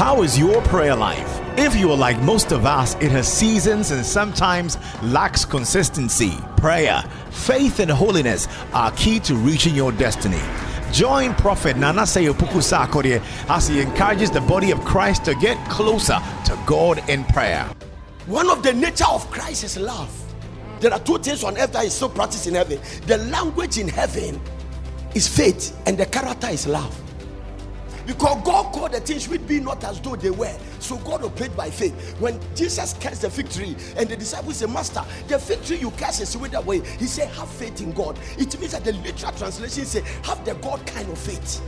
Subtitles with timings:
[0.00, 1.42] How is your prayer life?
[1.58, 6.38] If you are like most of us, it has seasons and sometimes lacks consistency.
[6.56, 10.40] Prayer, faith, and holiness are key to reaching your destiny.
[10.90, 16.18] Join Prophet Nana Seyopuku Sakodie as he encourages the body of Christ to get closer
[16.46, 17.70] to God in prayer.
[18.24, 20.10] One of the nature of Christ is love.
[20.80, 22.80] There are two things on earth that is so practiced in heaven.
[23.06, 24.40] The language in heaven
[25.14, 26.98] is faith, and the character is love.
[28.10, 30.52] Because God called the things which be not as though they were.
[30.80, 32.18] So God operated by faith.
[32.18, 35.92] When Jesus cursed the fig tree and the disciples said, Master, the fig tree you
[35.92, 36.80] curse is with that way.
[36.98, 38.18] He said, Have faith in God.
[38.36, 41.62] It means that the literal translation say, Have the God kind of faith.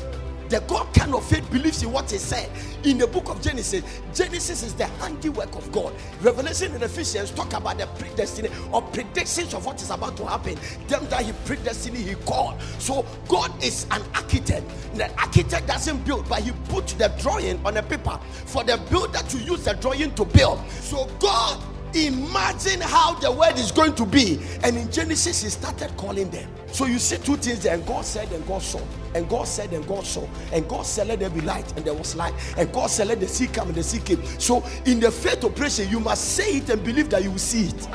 [0.52, 2.50] The God kind of faith believes in what He said.
[2.84, 5.94] In the book of Genesis, Genesis is the handiwork of God.
[6.20, 10.58] Revelation and Ephesians talk about the predestiny or predictions of what is about to happen.
[10.88, 12.60] Them that He predestined, He called.
[12.78, 14.70] So God is an architect.
[14.94, 19.20] The architect doesn't build, but He put the drawing on a paper for the builder
[19.20, 20.60] to use the drawing to build.
[20.68, 21.62] So God
[21.94, 24.40] imagine how the world is going to be.
[24.62, 26.48] And in Genesis, he started calling them.
[26.68, 28.80] So you see two things there, and God said, and God saw.
[29.14, 30.26] And God said, and God saw.
[30.52, 32.34] And God said, let there be light, and there was light.
[32.56, 34.24] And God said, let the sea come, and the sea came.
[34.38, 37.66] So in the faith operation, you must say it and believe that you will see
[37.66, 37.88] it.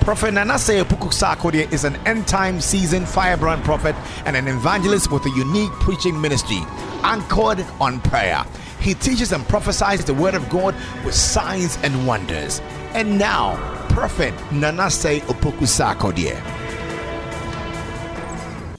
[0.00, 5.30] Prophet Nanase Pukusakodie is an end time season firebrand prophet and an evangelist with a
[5.30, 6.58] unique preaching ministry
[7.04, 8.44] anchored on prayer.
[8.80, 12.60] He teaches and prophesies the word of God with signs and wonders.
[12.94, 13.56] And now,
[13.90, 16.34] Prophet Nanase Opokusakodie.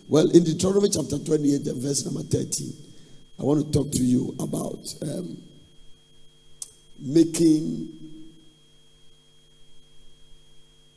[0.08, 2.74] Well, in Deuteronomy chapter 28 verse number 13,
[3.40, 5.38] I want to talk to you about um,
[7.00, 7.90] making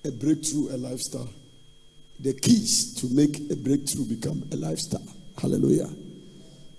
[0.05, 1.29] a breakthrough a lifestyle.
[2.21, 5.07] The keys to make a breakthrough become a lifestyle.
[5.41, 5.89] Hallelujah.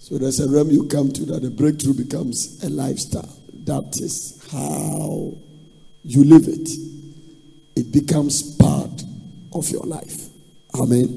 [0.06, 3.36] So there's a realm you come to that the breakthrough becomes a lifestyle.
[3.64, 5.34] That is how
[6.04, 6.70] you live it.
[7.76, 9.04] It becomes part
[9.54, 10.30] of your life.
[10.76, 11.10] Amen.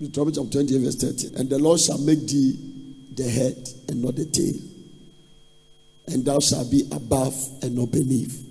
[0.00, 1.36] Deuteronomy chapter 28, verse 30.
[1.36, 2.58] And the Lord shall make thee
[3.14, 4.60] the head and not the tail.
[6.08, 8.44] And thou shalt be above and not beneath.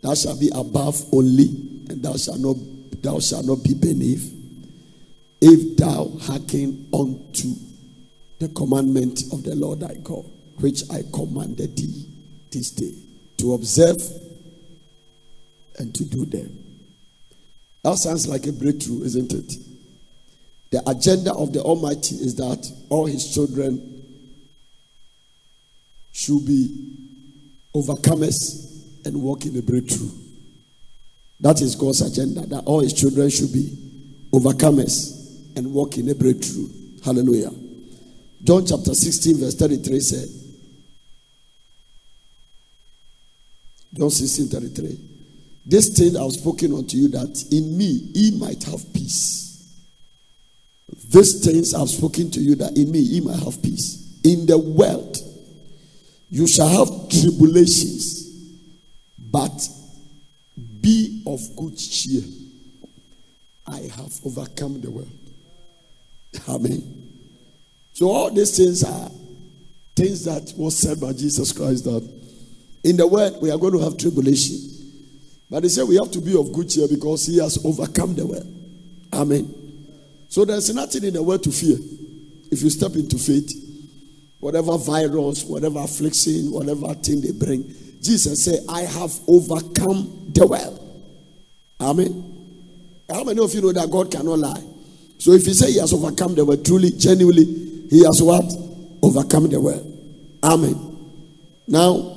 [0.00, 1.48] Thou shalt be above only,
[1.90, 2.54] and thou shalt not
[3.02, 4.30] thou shalt not be beneath
[5.44, 7.54] if thou hearken unto
[8.38, 10.24] the commandment of the Lord thy God,
[10.60, 12.06] which I commanded thee
[12.50, 12.92] this day,
[13.38, 14.02] to observe
[15.78, 16.58] and to do them.
[17.82, 19.52] That sounds like a breakthrough, isn't it?
[20.70, 24.02] The agenda of the Almighty is that all his children
[26.12, 26.96] should be
[27.74, 30.10] overcomers and walk in a breakthrough.
[31.40, 33.76] That is God's agenda, that all his children should be
[34.32, 36.68] overcomers and walk in a breakthrough.
[37.04, 37.50] Hallelujah.
[38.44, 40.28] John chapter 16, verse 33 said,
[43.94, 44.98] John 16, 33.
[45.64, 49.44] This thing I've spoken unto you that in me ye might have peace.
[51.08, 54.20] These things I've spoken to you that in me ye might have peace.
[54.24, 55.16] In the world
[56.28, 58.30] you shall have tribulations,
[59.18, 59.68] but
[60.82, 62.22] be of good cheer.
[63.66, 65.10] I have overcome the world.
[66.46, 67.13] Amen.
[67.94, 69.08] So all these things are
[69.94, 72.02] things that was said by Jesus Christ that
[72.82, 74.58] in the world we are going to have tribulation.
[75.48, 78.26] But he said we have to be of good cheer because he has overcome the
[78.26, 78.46] world.
[79.12, 79.54] Amen.
[80.28, 81.78] So there's nothing in the world to fear.
[82.50, 83.52] If you step into faith,
[84.40, 87.62] whatever virus, whatever affliction, whatever thing they bring,
[88.02, 90.80] Jesus said, I have overcome the world.
[91.80, 92.32] Amen.
[93.08, 94.62] How many of you know that God cannot lie?
[95.18, 98.44] So if he say he has overcome the world, truly, genuinely, he has what?
[99.02, 99.90] Overcome the world.
[100.42, 100.94] Amen.
[101.66, 102.16] Now,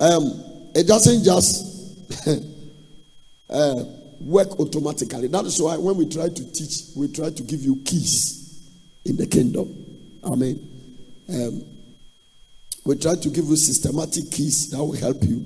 [0.00, 2.26] um, it doesn't just
[3.50, 3.84] uh,
[4.20, 5.28] work automatically.
[5.28, 8.70] That is why when we try to teach, we try to give you keys
[9.04, 9.74] in the kingdom.
[10.24, 10.60] Amen.
[11.28, 11.64] Um,
[12.84, 15.44] we try to give you systematic keys that will help you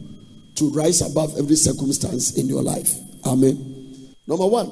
[0.56, 2.92] to rise above every circumstance in your life.
[3.24, 4.14] Amen.
[4.26, 4.70] Number one,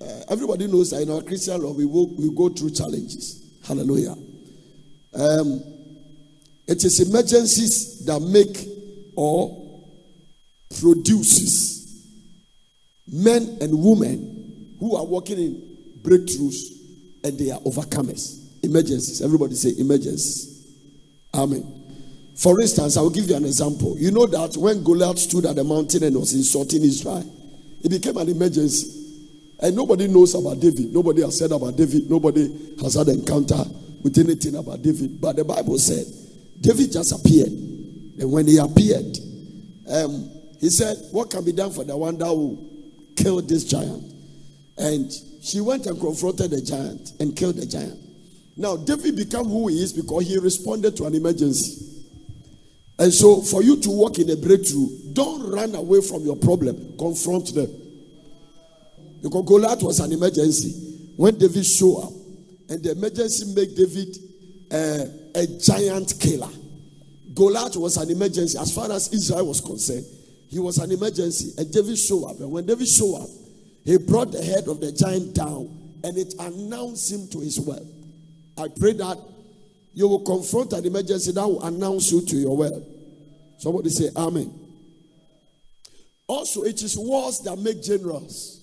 [0.00, 3.43] uh, everybody knows that in our Christian life we, will, we go through challenges.
[3.66, 4.16] Hallelujah.
[5.14, 5.62] Um,
[6.66, 8.68] it is emergencies that make
[9.16, 9.62] or
[10.80, 11.74] produces
[13.06, 16.72] men and women who are working in breakthroughs
[17.22, 18.40] and they are overcomers.
[18.62, 19.22] Emergencies.
[19.22, 20.66] Everybody say emergencies.
[21.34, 21.82] Amen.
[22.36, 23.96] For instance, I will give you an example.
[23.98, 27.24] You know that when Goliath stood at the mountain and was insulting Israel,
[27.82, 29.03] it became an emergency.
[29.60, 30.92] And nobody knows about David.
[30.92, 32.10] Nobody has said about David.
[32.10, 33.62] Nobody has had an encounter
[34.02, 35.20] with anything about David.
[35.20, 36.06] But the Bible said
[36.60, 37.48] David just appeared.
[37.48, 39.16] And when he appeared,
[39.88, 40.30] um,
[40.60, 42.70] he said, What can be done for the one that will
[43.16, 44.12] kill this giant?
[44.76, 45.10] And
[45.42, 48.00] she went and confronted the giant and killed the giant.
[48.56, 52.02] Now, David became who he is because he responded to an emergency.
[52.98, 56.96] And so, for you to walk in a breakthrough, don't run away from your problem,
[56.96, 57.83] confront them.
[59.24, 61.14] Because Goliath was an emergency.
[61.16, 62.12] When David showed up,
[62.68, 64.18] and the emergency made David
[64.70, 66.50] uh, a giant killer.
[67.34, 70.04] Goliath was an emergency as far as Israel was concerned.
[70.50, 72.38] He was an emergency, and David showed up.
[72.38, 73.28] And when David showed up,
[73.82, 75.72] he brought the head of the giant down,
[76.04, 77.86] and it announced him to his well.
[78.58, 79.16] I pray that
[79.94, 82.86] you will confront an emergency that will announce you to your well.
[83.56, 84.52] Somebody say Amen.
[86.26, 88.53] Also, it is wars that make generals.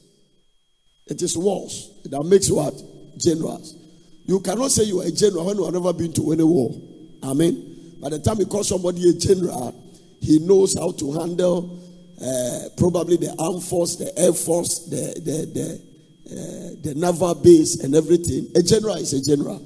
[1.12, 2.74] It is wars that makes what?
[3.18, 3.76] Generals.
[4.26, 6.72] You cannot say you are a general when you have never been to any war.
[7.22, 7.98] Amen.
[8.00, 9.76] By the time you call somebody a general,
[10.22, 11.84] he knows how to handle
[12.16, 15.68] uh, probably the armed force, the air force, the the the,
[16.32, 18.48] uh, the naval base, and everything.
[18.56, 19.60] A general is a general.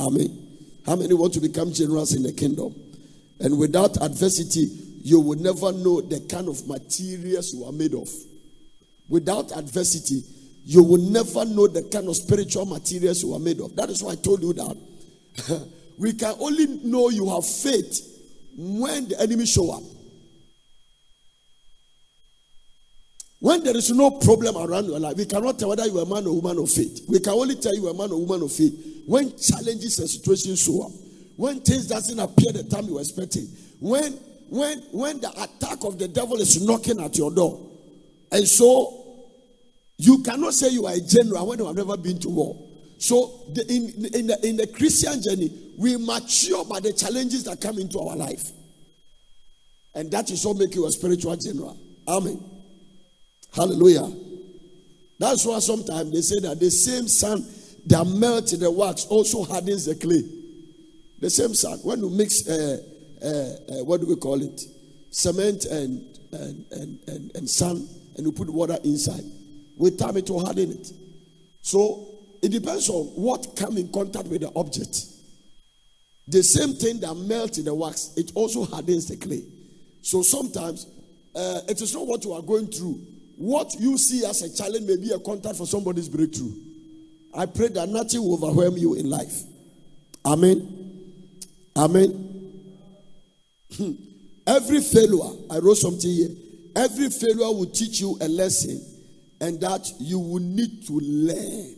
[0.00, 0.32] Amen.
[0.86, 2.74] How many want to become generals in the kingdom?
[3.38, 4.64] And without adversity,
[5.02, 8.08] you will never know the kind of materials you are made of.
[9.10, 10.22] Without adversity,
[10.64, 13.74] you will never know the kind of spiritual materials you are made of.
[13.76, 15.68] That is why I told you that.
[15.98, 18.00] we can only know you have faith
[18.56, 19.82] when the enemy show up.
[23.40, 26.06] When there is no problem around your life, we cannot tell whether you are a
[26.06, 27.06] man or woman of faith.
[27.08, 30.08] We can only tell you are a man or woman of faith when challenges and
[30.08, 30.92] situations show up,
[31.36, 33.44] when things doesn't appear the time you were expecting,
[33.80, 34.12] when
[34.48, 37.58] when when the attack of the devil is knocking at your door,
[38.30, 38.99] and so
[40.00, 42.56] you cannot say you are a general when you have never been to war.
[42.96, 47.60] So the, in in the, in the Christian journey, we mature by the challenges that
[47.60, 48.50] come into our life,
[49.94, 51.78] and that is what make you a spiritual general.
[52.08, 52.42] Amen.
[53.52, 54.10] Hallelujah.
[55.18, 57.46] That's why sometimes they say that the same sun
[57.86, 60.22] that melts the wax also hardens the clay.
[61.18, 61.78] The same sun.
[61.80, 62.80] When you mix, uh,
[63.22, 64.60] uh, uh, what do we call it?
[65.10, 67.86] Cement and, and, and, and, and sand,
[68.16, 69.24] and you put water inside.
[69.80, 70.92] With time, it will harden it.
[71.62, 72.06] So
[72.42, 75.06] it depends on what come in contact with the object.
[76.28, 79.42] The same thing that melts in the wax, it also hardens the clay.
[80.02, 80.86] So sometimes
[81.34, 83.00] uh, it is not what you are going through.
[83.36, 86.52] What you see as a challenge may be a contact for somebody's breakthrough.
[87.32, 89.44] I pray that nothing will overwhelm you in life.
[90.26, 91.08] Amen.
[91.74, 92.52] Amen.
[94.46, 96.28] Every failure, I wrote something here.
[96.76, 98.89] Every failure will teach you a lesson
[99.40, 101.76] and that you will need to learn.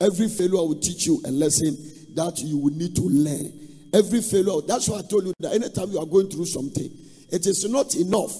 [0.00, 1.76] Every failure will teach you a lesson
[2.14, 3.52] that you will need to learn.
[3.92, 6.90] Every failure, that's why I told you that anytime you are going through something,
[7.30, 8.32] it is not enough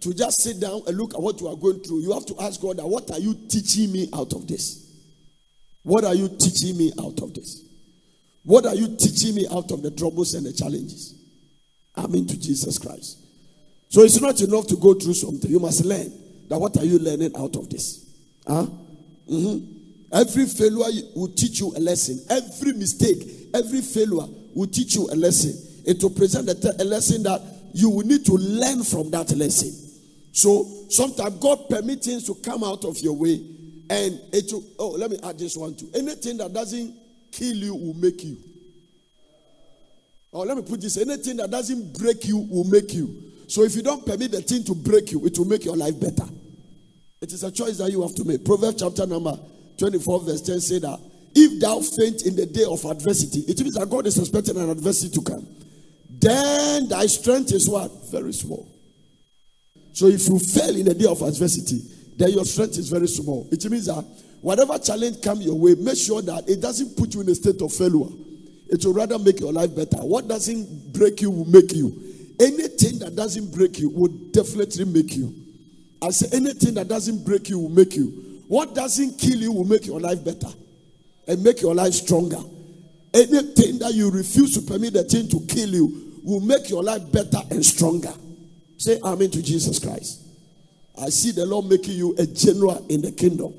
[0.00, 2.00] to just sit down and look at what you are going through.
[2.00, 4.86] You have to ask God, what are you teaching me out of this?
[5.82, 7.64] What are you teaching me out of this?
[8.42, 11.14] What are you teaching me out of the troubles and the challenges?
[11.96, 13.18] Amen to Jesus Christ.
[13.88, 15.50] So it's not enough to go through something.
[15.50, 16.12] You must learn
[16.48, 18.09] that what are you learning out of this?
[18.50, 18.66] Huh?
[19.30, 20.12] Mm-hmm.
[20.12, 22.18] Every failure will teach you a lesson.
[22.28, 23.22] Every mistake,
[23.54, 25.54] every failure will teach you a lesson.
[25.86, 27.40] It will present a, lesson that
[27.72, 29.70] you will need to learn from that lesson.
[30.32, 33.34] So sometimes God permits things to come out of your way
[33.88, 35.88] and it will, oh, let me add this one too.
[35.94, 36.92] Anything that doesn't
[37.30, 38.36] kill you will make you.
[40.32, 43.30] Oh, let me put this anything that doesn't break you will make you.
[43.46, 45.98] So if you don't permit the thing to break you, it will make your life
[46.00, 46.28] better.
[47.20, 48.46] It is a choice that you have to make.
[48.46, 49.38] Proverbs chapter number
[49.76, 50.98] 24, verse 10 say that
[51.34, 54.70] if thou faint in the day of adversity, it means that God is expecting an
[54.70, 55.46] adversity to come.
[56.08, 57.90] Then thy strength is what?
[58.10, 58.66] Very small.
[59.92, 61.82] So if you fail in the day of adversity,
[62.16, 63.46] then your strength is very small.
[63.52, 64.02] It means that
[64.40, 67.60] whatever challenge come your way, make sure that it doesn't put you in a state
[67.60, 68.08] of failure.
[68.70, 69.98] It will rather make your life better.
[69.98, 71.88] What doesn't break you will make you.
[72.40, 75.34] Anything that doesn't break you will definitely make you.
[76.02, 78.42] I say anything that doesn't break you will make you.
[78.48, 80.48] What doesn't kill you will make your life better
[81.28, 82.40] and make your life stronger.
[83.12, 87.02] Anything that you refuse to permit the thing to kill you will make your life
[87.12, 88.12] better and stronger.
[88.76, 90.22] Say amen to Jesus Christ.
[91.00, 93.54] I see the Lord making you a general in the kingdom.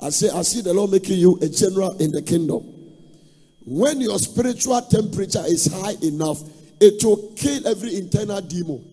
[0.00, 2.60] I say, I see the Lord making you a general in the kingdom.
[3.64, 6.40] When your spiritual temperature is high enough,
[6.80, 8.84] it will kill every internal demon.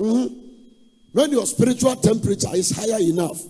[0.00, 0.45] Mm-hmm.
[1.16, 3.40] When your spiritual temperature is higher enough,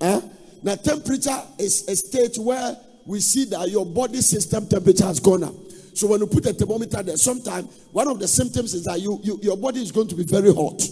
[0.00, 0.20] eh?
[0.60, 2.76] now temperature is a state where
[3.06, 5.54] we see that your body system temperature has gone up.
[5.94, 9.20] So when you put a thermometer there, sometimes one of the symptoms is that you,
[9.22, 10.82] you your body is going to be very hot.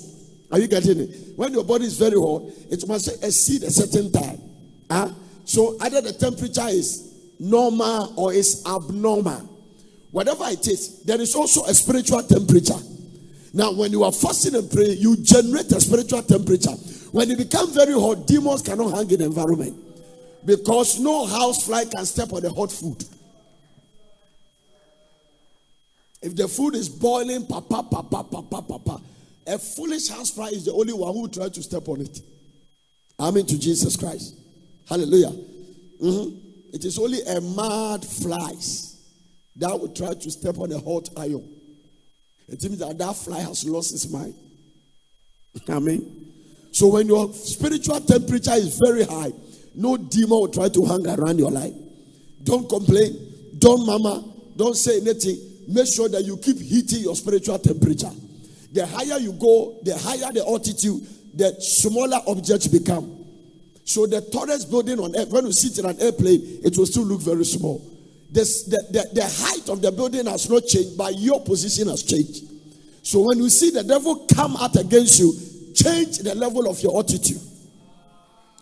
[0.53, 1.35] Are you getting it?
[1.35, 4.41] When your body is very hot, it must exceed a certain time.
[4.89, 5.11] Huh?
[5.45, 9.51] So either the temperature is normal or is abnormal.
[10.13, 12.79] Whatever it is, there is also a spiritual temperature.
[13.53, 16.71] Now, when you are fasting and praying, you generate a spiritual temperature.
[17.13, 19.77] When it becomes very hot, demons cannot hang in the environment
[20.45, 23.05] because no housefly can step on the hot food.
[26.23, 29.01] If the food is boiling, papa, papa, papa, papa,
[29.47, 32.21] a foolish housefly is the only one who try to step on it.
[33.19, 34.35] Amen to Jesus Christ.
[34.89, 35.33] Hallelujah.
[36.01, 36.39] Mm-hmm.
[36.73, 39.01] It is only a mad flies
[39.57, 41.60] that will try to step on a hot iron.
[42.51, 44.35] It means that that fly has lost its mind.
[45.69, 46.33] Amen.
[46.73, 49.33] So when your spiritual temperature is very high,
[49.75, 51.73] no demon will try to hang around your life.
[52.43, 53.17] Don't complain.
[53.59, 54.25] Don't mama.
[54.57, 55.39] Don't say anything.
[55.69, 58.11] Make sure that you keep heating your spiritual temperature.
[58.73, 63.25] The higher you go, the higher the altitude, the smaller objects become.
[63.85, 67.05] So the tallest building on earth, when you sit in an airplane, it will still
[67.05, 67.90] look very small.
[68.33, 68.43] The,
[68.91, 72.45] the, the height of the building has not changed, but your position has changed.
[73.03, 75.33] So when you see the devil come out against you,
[75.75, 77.41] change the level of your attitude.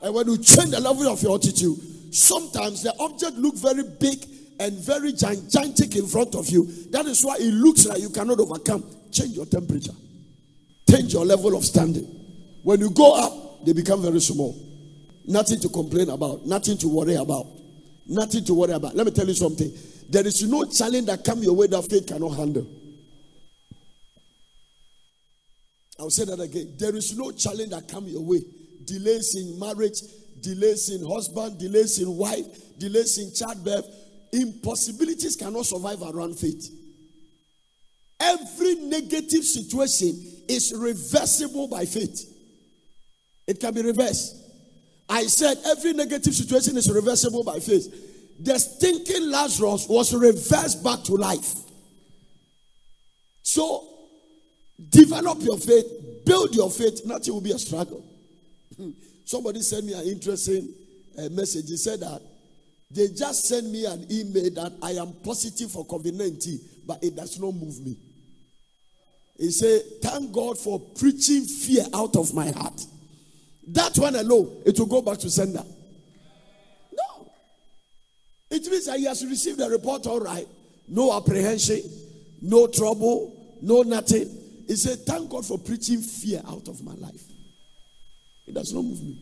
[0.01, 1.77] And when you change the level of your attitude,
[2.15, 4.25] sometimes the object look very big
[4.61, 6.67] and very gigantic in front of you.
[6.91, 8.85] That is why it looks like you cannot overcome.
[9.13, 9.93] Change your temperature.
[10.89, 12.05] Change your level of standing.
[12.63, 14.57] When you go up, they become very small.
[15.27, 17.47] Nothing to complain about, nothing to worry about.
[18.09, 18.97] Nothing to worry about.
[18.97, 19.71] Let me tell you something.
[20.09, 22.67] There is no challenge that come your way that faith cannot handle.
[26.01, 26.75] I'll say that again.
[26.79, 28.41] There is no challenge that come your way.
[28.85, 30.01] Delays in marriage,
[30.41, 32.47] delays in husband, delays in wife,
[32.79, 33.85] delays in childbirth.
[34.33, 36.71] Impossibilities cannot survive around faith.
[38.21, 42.25] Every negative situation is reversible by faith.
[43.47, 44.48] It can be reversed.
[45.09, 48.07] I said every negative situation is reversible by faith.
[48.41, 51.55] The stinking Lazarus was reversed back to life.
[53.43, 53.89] So,
[54.91, 58.05] develop your faith, build your faith, nothing will be a struggle.
[59.25, 60.73] Somebody sent me an interesting
[61.19, 61.69] uh, message.
[61.69, 62.21] He said that
[62.91, 67.17] they just sent me an email that I am positive for COVID 19, but it
[67.17, 67.97] does not move me.
[69.39, 72.81] He said, Thank God for preaching fear out of my heart.
[73.79, 75.63] That one alone, it will go back to sender.
[76.93, 77.31] No.
[78.51, 80.49] It means that he has received the report all right.
[80.89, 81.83] No apprehension,
[82.43, 84.29] no trouble, no nothing.
[84.67, 87.23] He said, Thank God for preaching fear out of my life.
[88.49, 89.17] It does not move me.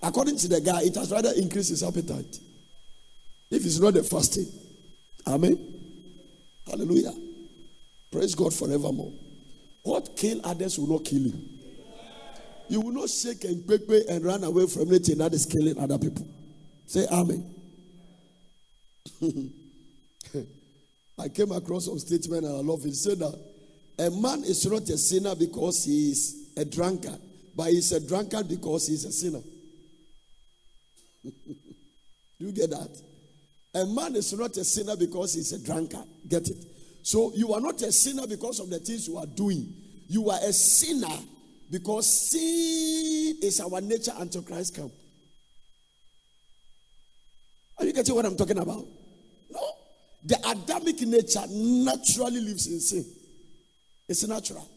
[0.00, 2.38] According to the guy, it has rather increased his appetite.
[3.50, 4.46] If it's not the fasting.
[5.26, 5.58] Amen.
[6.64, 7.14] Hallelujah.
[8.12, 9.12] Praise God forevermore.
[9.82, 11.54] What kill others will not kill you.
[12.68, 15.98] You will not shake and quick and run away from anything that is killing other
[15.98, 16.26] people.
[16.86, 17.54] Say Amen.
[21.18, 22.88] I came across some statement and I love it.
[22.88, 23.38] It said that
[23.98, 27.20] a man is not a sinner because he is a drunkard,
[27.54, 29.42] but he's a drunkard because he's a sinner.
[31.22, 31.32] Do
[32.38, 33.00] you get that?
[33.74, 36.04] A man is not a sinner because he's a drunkard.
[36.28, 36.56] Get it?
[37.02, 39.72] So you are not a sinner because of the things you are doing.
[40.08, 41.16] You are a sinner
[41.70, 44.90] because sin is our nature until Christ come.
[47.78, 48.86] Are you getting what I'm talking about?
[49.50, 49.60] No.
[50.24, 53.04] The Adamic nature naturally lives in sin.
[54.08, 54.68] It's natural.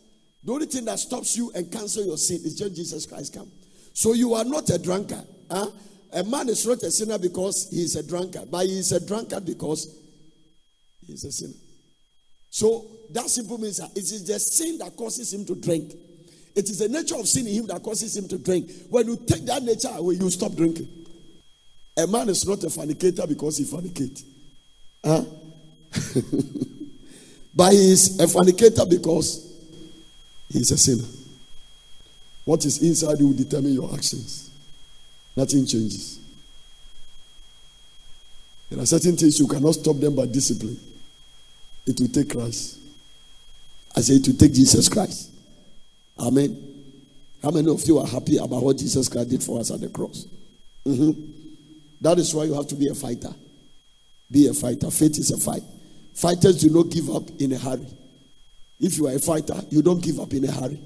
[0.43, 3.51] The only thing that stops you and cancel your sin is just Jesus Christ come.
[3.93, 5.25] So you are not a drunkard.
[5.49, 5.69] Huh?
[6.13, 9.05] A man is not a sinner because he is a drunkard, but he is a
[9.05, 9.93] drunkard because
[11.05, 11.53] he is a sinner.
[12.49, 15.93] So that simple means that it is the sin that causes him to drink.
[16.57, 18.71] It is the nature of sin in him that causes him to drink.
[18.89, 20.87] When you take that nature away, you stop drinking.
[21.95, 24.23] A man is not a fornicator because he fornicates.
[25.05, 25.23] Huh?
[27.53, 29.53] but he is a fornicator because
[30.51, 31.07] he is a sinner.
[32.43, 34.49] What is inside you will determine your actions.
[35.35, 36.19] Nothing changes.
[38.71, 40.79] There are certain things you cannot stop them by discipline.
[41.85, 42.79] It will take Christ.
[43.95, 45.36] I say it will take Jesus Christ.
[46.19, 46.63] Amen.
[47.41, 49.89] How many of you are happy about what Jesus Christ did for us at the
[49.89, 50.25] cross?
[50.85, 51.37] Mm-hmm.
[52.01, 53.33] That is why you have to be a fighter.
[54.29, 54.89] Be a fighter.
[54.91, 55.63] Faith is a fight.
[56.13, 57.87] Fighters do not give up in a hurry.
[58.79, 60.81] If you are a fighter, you don't give up in a hurry.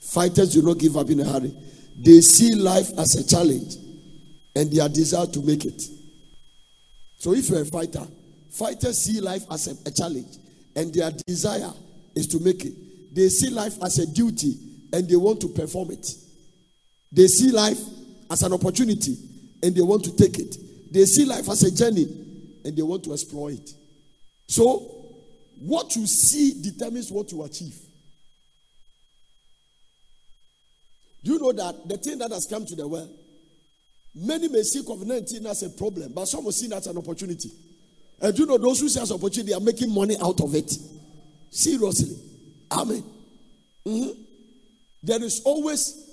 [0.00, 1.54] Fighters do not give up in a hurry.
[1.96, 3.76] They see life as a challenge
[4.54, 5.82] and their desire to make it.
[7.18, 8.06] So if you're a fighter,
[8.50, 10.36] fighters see life as a, a challenge
[10.76, 11.72] and their desire
[12.14, 12.74] is to make it.
[13.14, 14.54] They see life as a duty
[14.92, 16.12] and they want to perform it.
[17.12, 17.78] They see life
[18.28, 19.16] as an opportunity
[19.62, 20.56] and they want to take it.
[20.90, 22.06] They see life as a journey
[22.64, 23.70] and they want to explore it.
[24.48, 24.90] So,
[25.60, 27.76] what you see determines what you achieve.
[31.22, 33.16] Do you know that the thing that has come to the world,
[34.14, 36.98] many may see COVID 19 as a problem, but some will see that as an
[36.98, 37.50] opportunity.
[38.20, 40.76] And do you know, those who see as opportunity are making money out of it.
[41.50, 42.33] Seriously.
[42.74, 43.04] Amen.
[43.86, 44.20] Mm-hmm.
[45.02, 46.04] There is always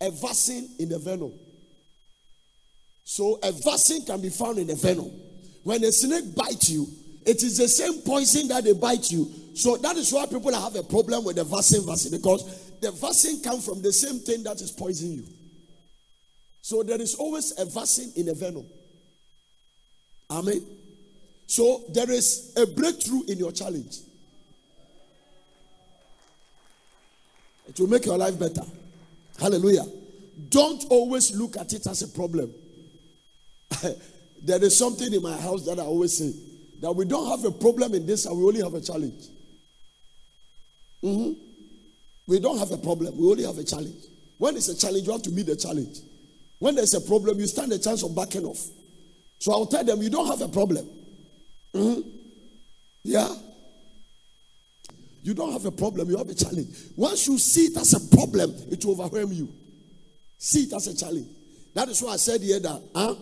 [0.00, 1.32] a vaccine in the venom.
[3.04, 5.10] So a vaccine can be found in the venom.
[5.64, 6.86] When a snake bites you,
[7.26, 9.30] it is the same poison that they bite you.
[9.54, 13.42] So that is why people have a problem with the vaccine vaccine because the vaccine
[13.42, 15.26] comes from the same thing that is poisoning you.
[16.62, 18.66] So there is always a vaccine in a venom.
[20.30, 20.64] Amen.
[21.46, 23.96] So there is a breakthrough in your challenge.
[27.68, 28.62] It will make your life better.
[29.38, 29.84] Hallelujah.
[30.48, 32.52] Don't always look at it as a problem.
[34.42, 36.32] there is something in my house that I always say
[36.80, 39.22] that we don't have a problem in this and we only have a challenge.
[41.02, 41.32] Mm-hmm.
[42.26, 44.04] We don't have a problem, we only have a challenge.
[44.38, 45.98] When it's a challenge, you have to meet the challenge.
[46.58, 48.64] When there's a problem, you stand a chance of backing off.
[49.38, 50.88] So I'll tell them, you don't have a problem.
[51.74, 52.08] Mm-hmm.
[53.04, 53.28] Yeah.
[55.28, 56.68] You don't have a problem, you have a challenge.
[56.96, 59.52] Once you see it as a problem, it will overwhelm you.
[60.38, 61.26] See it as a challenge.
[61.74, 63.14] That is why I said here that huh?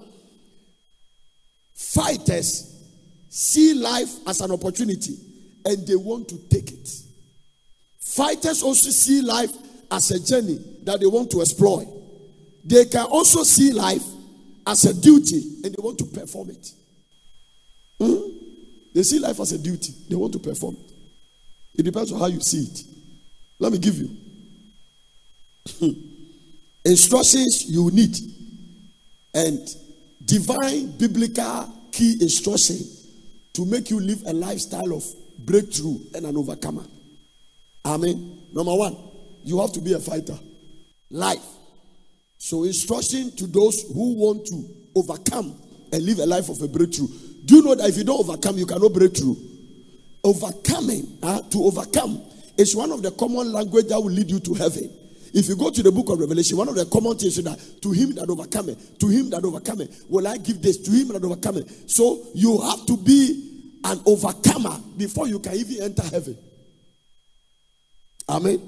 [1.74, 2.80] fighters
[3.28, 5.16] see life as an opportunity
[5.64, 6.88] and they want to take it.
[7.98, 9.50] Fighters also see life
[9.90, 11.82] as a journey that they want to explore.
[12.64, 14.04] They can also see life
[14.64, 16.70] as a duty and they want to perform it.
[18.00, 18.30] Hmm?
[18.94, 20.92] They see life as a duty, they want to perform it.
[21.78, 22.82] It depends on how you see it.
[23.58, 24.16] Let me give you
[26.84, 28.16] instructions you need
[29.34, 29.68] and
[30.24, 32.78] divine biblical key instruction
[33.54, 35.04] to make you live a lifestyle of
[35.38, 36.84] breakthrough and an overcomer.
[37.84, 38.42] Amen.
[38.52, 38.96] Number one,
[39.44, 40.38] you have to be a fighter.
[41.10, 41.44] Life.
[42.38, 45.58] So, instruction to those who want to overcome
[45.92, 47.08] and live a life of a breakthrough.
[47.44, 49.36] Do you know that if you don't overcome, you cannot break through?
[50.26, 52.20] Overcoming, uh, to overcome,
[52.58, 54.90] is one of the common language that will lead you to heaven.
[55.32, 57.80] If you go to the book of Revelation, one of the common things is that
[57.82, 61.22] to him that overcome to him that overcome will I give this to him that
[61.22, 61.62] overcome.
[61.86, 66.36] So you have to be an overcomer before you can even enter heaven.
[68.28, 68.60] Amen.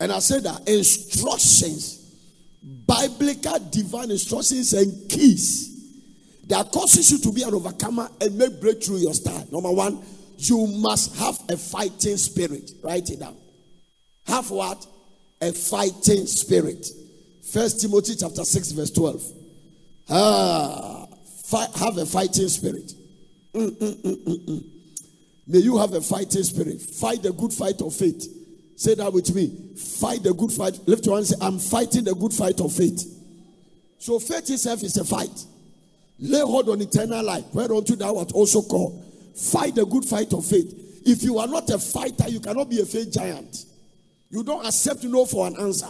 [0.00, 2.12] And I said that instructions,
[2.60, 5.77] biblical divine instructions and keys
[6.48, 9.46] that causes you to be an overcomer and make breakthrough your style.
[9.52, 10.02] Number one,
[10.38, 12.70] you must have a fighting spirit.
[12.82, 13.36] Write it down.
[14.26, 14.86] Have what?
[15.40, 16.86] A fighting spirit.
[17.52, 19.22] First Timothy chapter 6, verse 12.
[20.10, 21.06] Ah,
[21.76, 22.92] have a fighting spirit.
[23.54, 24.64] Mm, mm, mm,
[25.46, 26.80] May you have a fighting spirit.
[26.80, 28.26] Fight the good fight of faith.
[28.76, 29.74] Say that with me.
[29.76, 30.78] Fight the good fight.
[30.86, 33.02] Lift your hand and say, I'm fighting the good fight of faith.
[33.98, 35.44] So faith itself is a fight.
[36.20, 39.04] Lay hold on eternal life, whereunto thou art also called.
[39.36, 41.02] Fight the good fight of faith.
[41.06, 43.64] If you are not a fighter, you cannot be a faith giant.
[44.30, 45.88] You don't accept no for an answer.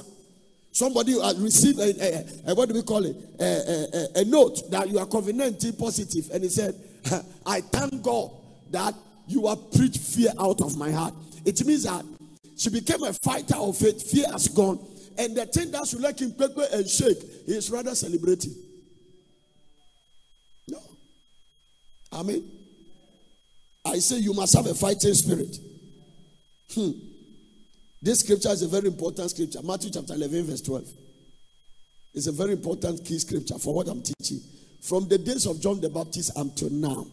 [0.70, 3.16] Somebody uh, received a, a, a, what do we call it?
[3.40, 6.74] A, a, note that you are COVID 19 positive, and he said,
[7.46, 8.30] "I thank God
[8.70, 8.94] that
[9.26, 11.14] you have preached fear out of my heart."
[11.44, 12.04] It means that
[12.56, 14.08] she became a fighter of faith.
[14.10, 14.78] Fear has gone,
[15.16, 18.54] and the thing that should like him quickly and shake, he is rather celebrating.
[20.68, 20.78] No,
[22.12, 22.50] I mean,
[23.84, 25.56] I say you must have a fighting spirit.
[26.74, 26.90] Hmm.
[28.00, 29.60] This scripture is a very important scripture.
[29.62, 30.84] Matthew chapter 11, verse 12.
[32.14, 34.40] It's a very important key scripture for what I'm teaching.
[34.80, 37.06] From the days of John the Baptist until now,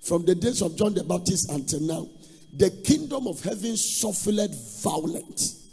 [0.00, 2.08] from the days of John the Baptist until now,
[2.56, 5.68] the kingdom of heaven suffered violence.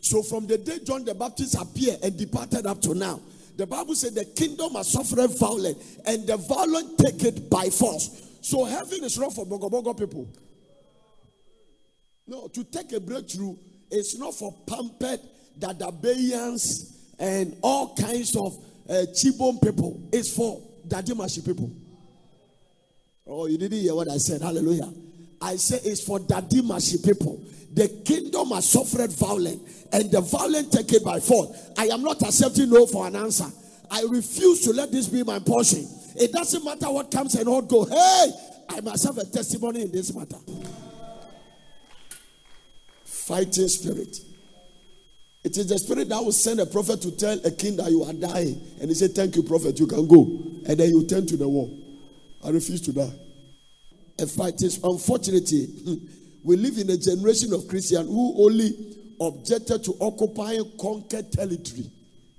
[0.00, 3.20] So, from the day John the Baptist appeared and departed up to now,
[3.56, 8.22] the Bible said the kingdom has suffered violence, and the violent take it by force.
[8.40, 10.28] So, heaven is not for Bogo Bogo people.
[12.26, 13.56] No, to take a breakthrough
[13.94, 15.20] it's not for pampered
[15.58, 18.56] Dadabayans and all kinds of
[18.88, 20.08] uh, Chibon people.
[20.12, 21.70] It's for Dadimashi people.
[23.26, 24.42] Oh, you didn't hear what I said.
[24.42, 24.92] Hallelujah.
[25.44, 27.38] I say it's for Dadimashi people.
[27.74, 31.70] The kingdom has suffered violence, and the violent take it by force.
[31.76, 33.44] I am not accepting no for an answer.
[33.90, 35.86] I refuse to let this be my portion.
[36.16, 37.84] It doesn't matter what comes and what go.
[37.84, 38.32] Hey,
[38.70, 40.38] I must have a testimony in this matter.
[43.04, 44.18] Fighting spirit.
[45.42, 48.02] It is the spirit that will send a prophet to tell a king that you
[48.04, 48.58] are dying.
[48.80, 50.22] And he said, Thank you, prophet, you can go.
[50.66, 51.78] And then you turn to the wall.
[52.42, 53.12] I refuse to die.
[54.18, 56.00] A fight is unfortunately,
[56.44, 58.72] we live in a generation of Christians who only
[59.20, 61.90] objected to occupying conquered territory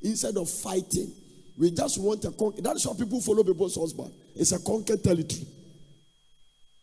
[0.02, 1.12] instead of fighting.
[1.58, 2.62] We just want a conquer.
[2.62, 4.14] That is why people follow people's husband.
[4.36, 5.48] It's a conquered territory.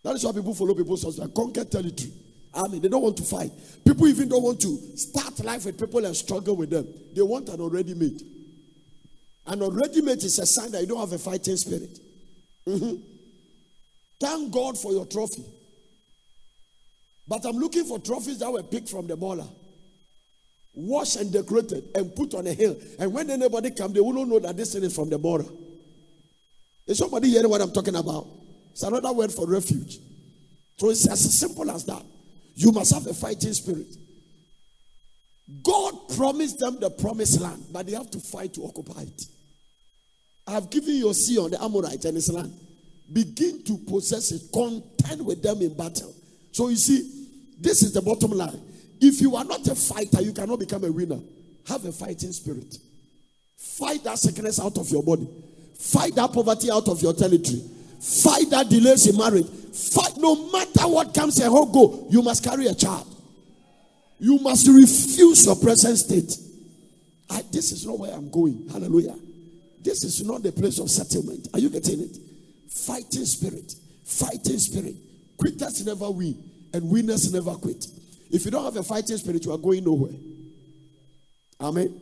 [0.02, 1.34] That is why people follow people's husband.
[1.34, 2.12] Conquered territory.
[2.54, 3.50] I mean, they don't want to fight.
[3.84, 6.86] People even don't want to start life with people and struggle with them.
[7.14, 8.20] They want an already made.
[9.46, 11.98] An already made is a sign that you don't have a fighting spirit.
[12.66, 13.11] Mm-hmm.
[14.22, 15.44] Thank God for your trophy.
[17.26, 19.48] But I'm looking for trophies that were picked from the baller,
[20.72, 22.76] washed and decorated, and put on a hill.
[23.00, 25.50] And when anybody come, they will not know that this thing is from the baller.
[26.86, 28.28] Is somebody hearing what I'm talking about?
[28.70, 29.98] It's another word for refuge.
[30.76, 32.04] So it's as simple as that.
[32.54, 33.88] You must have a fighting spirit.
[35.64, 39.22] God promised them the promised land, but they have to fight to occupy it.
[40.46, 42.52] I have given you a Sihon the Amorite and his land.
[43.10, 46.14] Begin to possess it, contend with them in battle.
[46.50, 47.26] So you see,
[47.58, 48.60] this is the bottom line.
[49.00, 51.20] If you are not a fighter, you cannot become a winner.
[51.66, 52.76] Have a fighting spirit.
[53.56, 55.28] Fight that sickness out of your body.
[55.74, 57.62] Fight that poverty out of your territory.
[58.00, 59.46] Fight that delays in marriage.
[59.46, 62.06] Fight no matter what comes and how go.
[62.10, 63.06] You must carry a child.
[64.18, 66.36] You must refuse your present state.
[67.30, 68.68] I, this is not where I'm going.
[68.70, 69.16] Hallelujah.
[69.80, 71.48] This is not the place of settlement.
[71.54, 72.16] Are you getting it?
[72.74, 73.74] Fighting spirit.
[74.04, 74.96] Fighting spirit.
[75.36, 77.86] Quitters never win, and winners never quit.
[78.30, 80.12] If you don't have a fighting spirit, you are going nowhere.
[81.60, 82.00] Amen.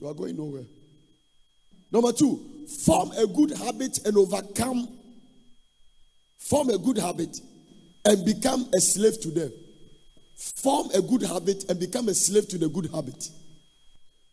[0.00, 0.64] You are going nowhere.
[1.90, 4.88] Number two, form a good habit and overcome,
[6.38, 7.40] form a good habit
[8.04, 9.52] and become a slave to them.
[10.36, 13.30] Form a good habit and become a slave to the good habit.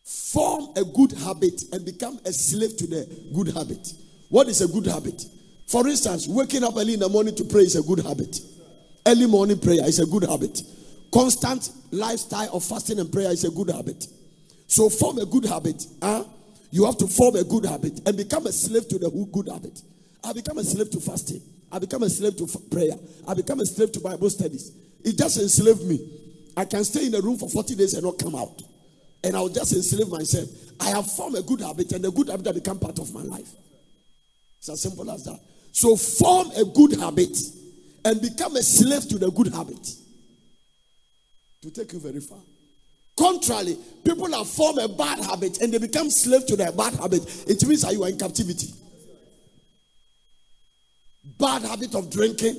[0.04, 3.94] Form a good habit and become a slave to the good habit.
[4.34, 5.28] What is a good habit?
[5.68, 8.40] For instance, waking up early in the morning to pray is a good habit.
[9.06, 10.60] Early morning prayer is a good habit.
[11.14, 14.08] Constant lifestyle of fasting and prayer is a good habit.
[14.66, 15.86] So form a good habit.
[16.02, 16.24] Huh?
[16.72, 19.80] You have to form a good habit and become a slave to the good habit.
[20.24, 21.44] I become a slave to fasting.
[21.72, 22.98] I become a slave to prayer.
[23.28, 24.72] I become a slave to Bible studies.
[25.06, 26.00] It just enslaved me.
[26.58, 28.64] I can stay in a room for 40 days and not come out.
[29.24, 30.50] And I'll just enslave myself.
[30.80, 33.22] I have formed a good habit, and the good habit has become part of my
[33.22, 33.50] life.
[34.64, 35.42] It's as simple as that.
[35.74, 37.38] So form a good habit
[38.06, 39.94] and become a slave to the good habit.
[41.64, 42.40] To take you very far.
[43.20, 47.24] Contrarily, people have formed a bad habit and they become slave to their bad habit.
[47.46, 48.68] It means that you are in captivity.
[51.38, 52.58] Bad habit of drinking,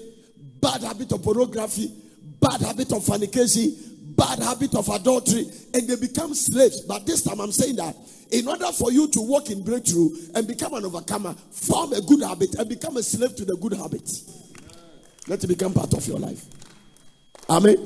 [0.61, 1.91] bad habit of pornography,
[2.39, 3.75] bad habit of fornication,
[4.17, 6.81] bad habit of adultery, and they become slaves.
[6.83, 7.97] But this time I'm saying that
[8.31, 12.23] in order for you to walk in breakthrough and become an overcomer, form a good
[12.23, 14.11] habit and become a slave to the good habit.
[15.27, 16.45] Let it become part of your life.
[17.49, 17.77] Amen.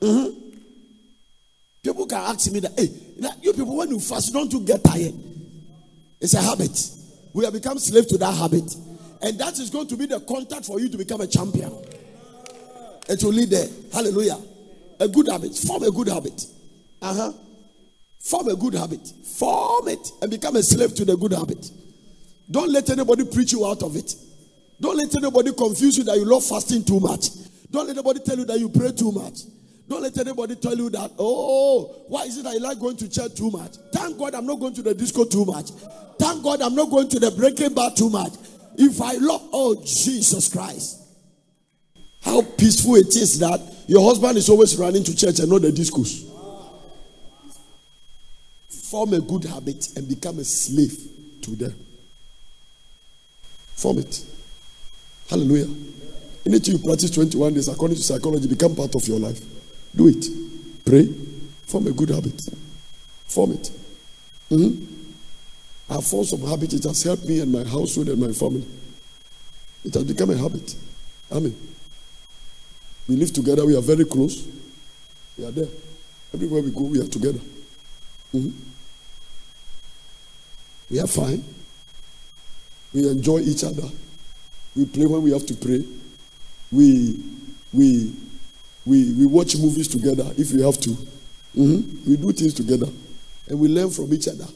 [0.00, 0.46] Mm-hmm.
[1.82, 2.88] People can ask me that, hey,
[3.42, 5.14] you people, when you fast, don't you get tired?
[6.20, 6.90] It's a habit.
[7.32, 8.74] We have become slave to that habit.
[9.22, 11.72] And that is going to be the contact for you to become a champion.
[13.08, 13.68] And to lead there.
[13.92, 14.38] Hallelujah.
[15.00, 15.54] A good habit.
[15.56, 16.46] Form a good habit.
[17.02, 17.32] Uh huh.
[18.20, 19.06] Form a good habit.
[19.38, 21.70] Form it and become a slave to the good habit.
[22.50, 24.14] Don't let anybody preach you out of it.
[24.80, 27.28] Don't let anybody confuse you that you love fasting too much.
[27.70, 29.40] Don't let anybody tell you that you pray too much.
[29.88, 33.08] Don't let anybody tell you that, oh, why is it that you like going to
[33.08, 33.76] church too much?
[33.92, 35.70] Thank God I'm not going to the disco too much.
[36.18, 38.32] Thank God I'm not going to the breaking bar too much.
[38.76, 41.02] If I love, oh, Jesus Christ.
[42.22, 45.72] How peaceful it is that your husband is always running to church and not the
[45.72, 46.24] discourse.
[48.68, 50.96] Form a good habit and become a slave
[51.42, 51.74] to them.
[53.74, 54.24] Form it.
[55.28, 55.68] Hallelujah.
[56.46, 59.40] Anything you practice 21 days according to psychology become part of your life.
[59.94, 60.24] Do it.
[60.84, 61.06] Pray.
[61.66, 62.40] Form a good habit.
[63.26, 63.70] Form it.
[64.50, 65.92] Mm-hmm.
[65.92, 68.64] Our force of habit, it has helped me and my household and my family.
[69.84, 70.74] It has become a habit.
[71.30, 71.54] Amen.
[73.08, 74.46] We live together, we are very close.
[75.38, 75.68] We are there.
[76.34, 77.38] Everywhere we go, we are together.
[78.34, 78.50] Mm-hmm.
[80.90, 81.44] We are fine.
[82.92, 83.88] We enjoy each other.
[84.74, 85.84] We play when we have to pray.
[86.72, 87.22] We
[87.72, 88.12] we
[88.84, 90.90] we, we watch movies together if we have to.
[90.90, 92.10] Mm-hmm.
[92.10, 92.86] We do things together.
[93.48, 94.46] And we learn from each other.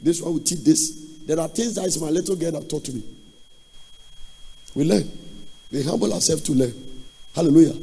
[0.00, 0.90] This one will teach this.
[1.26, 3.02] There are things that my little girl that taught me.
[4.74, 5.10] We learn.
[5.72, 6.85] We humble ourselves to learn.
[7.36, 7.74] Hallelujah.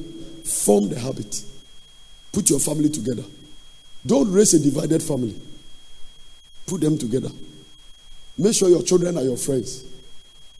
[0.43, 1.43] Form the habit.
[2.31, 3.23] Put your family together.
[4.03, 5.39] Don't raise a divided family.
[6.65, 7.29] Put them together.
[8.35, 9.85] Make sure your children are your friends.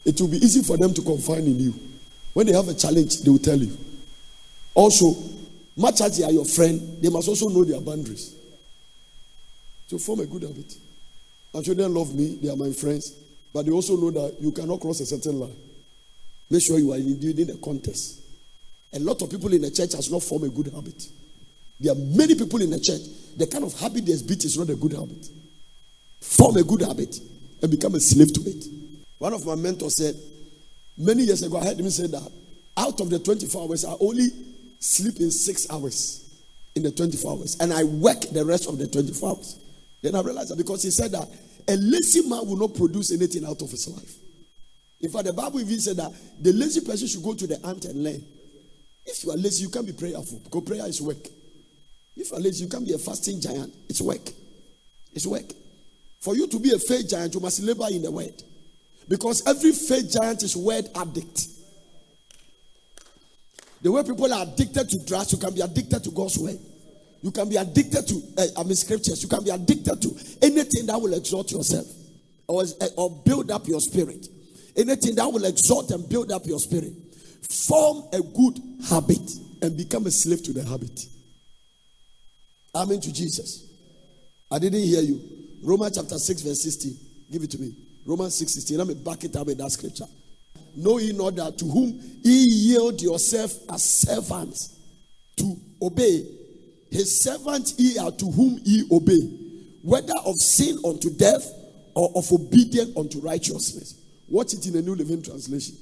[0.04, 1.74] It will be easy for them to confide in you.
[2.34, 3.76] When they have a challenge, they will tell you.
[4.74, 5.12] Also,
[5.76, 8.36] much as they are your friend, they must also know their boundaries.
[9.88, 10.72] So form a good habit.
[11.52, 13.12] My children love me, they are my friends,
[13.52, 15.56] but they also know that you cannot cross a certain line.
[16.48, 18.20] Make sure you are in the contest.
[18.94, 21.08] A lot of people in the church has not formed a good habit.
[21.80, 23.02] There are many people in the church.
[23.36, 25.26] The kind of habit they beat is not a good habit.
[26.20, 27.18] Form a good habit
[27.60, 28.64] and become a slave to it.
[29.18, 30.14] One of my mentors said,
[30.96, 32.30] many years ago, I heard him say that
[32.76, 34.28] out of the 24 hours, I only
[34.78, 36.20] sleep in six hours
[36.74, 39.58] in the 24 hours, and I work the rest of the 24 hours.
[40.02, 41.28] Then I realized that because he said that
[41.68, 44.16] a lazy man will not produce anything out of his life.
[45.00, 47.84] In fact, the Bible even said that the lazy person should go to the ant
[47.84, 48.22] and learn.
[49.06, 51.26] If you are lazy, you can't be prayerful because prayer is work.
[52.16, 53.74] If you are lazy, you can't be a fasting giant.
[53.88, 54.28] It's work.
[55.12, 55.52] It's work.
[56.20, 58.42] For you to be a faith giant, you must labor in the word.
[59.08, 61.48] Because every faith giant is word addict.
[63.82, 66.58] The way people are addicted to drugs, you can be addicted to God's word.
[67.20, 69.22] You can be addicted to, uh, I mean, scriptures.
[69.22, 70.08] You can be addicted to
[70.40, 71.86] anything that will exalt yourself
[72.46, 74.26] or, uh, or build up your spirit.
[74.76, 76.92] Anything that will exalt and build up your spirit.
[77.50, 79.30] Form a good habit
[79.62, 81.06] and become a slave to the habit.
[82.74, 83.70] Amen to Jesus.
[84.50, 85.20] I didn't hear you.
[85.62, 86.96] Romans chapter 6, verse 16.
[87.30, 87.74] Give it to me.
[88.04, 88.78] Romans 6, 16.
[88.78, 90.06] Let me back it up with that scripture.
[90.76, 94.76] Know ye not that to whom ye yield yourself as servants
[95.36, 96.26] to obey,
[96.90, 99.20] his servants ye are to whom ye obey,
[99.82, 101.50] whether of sin unto death
[101.94, 104.00] or of obedience unto righteousness.
[104.28, 105.76] Watch it in the New Living Translation.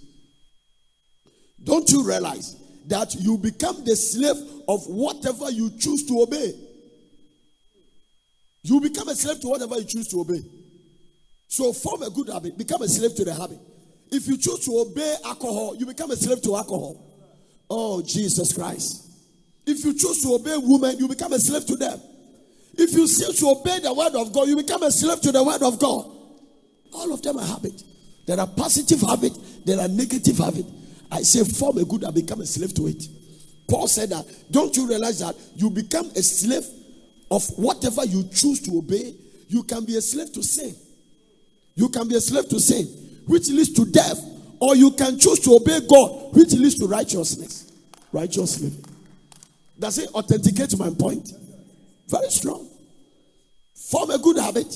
[1.64, 4.36] Don't you realize that you become the slave
[4.68, 6.52] of whatever you choose to obey?
[8.64, 10.42] You become a slave to whatever you choose to obey.
[11.48, 13.58] So form a good habit, become a slave to the habit.
[14.10, 16.96] If you choose to obey alcohol, you become a slave to alcohol.
[17.68, 19.08] Oh, Jesus Christ.
[19.66, 22.00] If you choose to obey women, you become a slave to them.
[22.74, 25.42] If you choose to obey the word of God, you become a slave to the
[25.42, 26.10] word of God.
[26.92, 27.82] All of them are habit.
[28.26, 29.32] There are positive habit,
[29.64, 30.66] there are negative habit.
[31.12, 33.06] I say form a good and become a slave to it.
[33.68, 34.26] Paul said that.
[34.50, 36.64] Don't you realize that you become a slave
[37.30, 39.14] of whatever you choose to obey?
[39.48, 40.74] You can be a slave to sin.
[41.74, 42.86] You can be a slave to sin,
[43.26, 44.18] which leads to death,
[44.58, 47.70] or you can choose to obey God, which leads to righteousness.
[48.10, 48.84] Righteous living.
[49.78, 51.30] Does it authenticate my point?
[52.08, 52.68] Very strong.
[53.74, 54.74] Form a good habit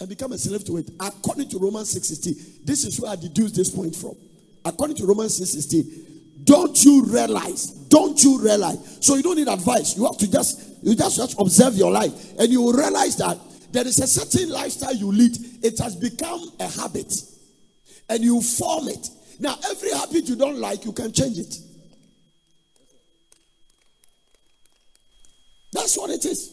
[0.00, 0.90] and become a slave to it.
[0.98, 4.16] According to Romans 6:16, this is where I deduce this point from.
[4.64, 7.66] According to Romans 6:16, don't you realize?
[7.66, 8.98] Don't you realize?
[9.00, 9.96] So you don't need advice.
[9.96, 13.38] You have to just you just, just observe your life, and you will realize that
[13.72, 15.36] there is a certain lifestyle you lead.
[15.62, 17.12] It has become a habit,
[18.08, 19.08] and you form it.
[19.40, 21.58] Now, every habit you don't like, you can change it.
[25.72, 26.52] That's what it is.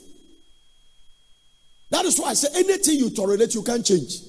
[1.91, 4.21] That is why I say anything you tolerate, you can't change.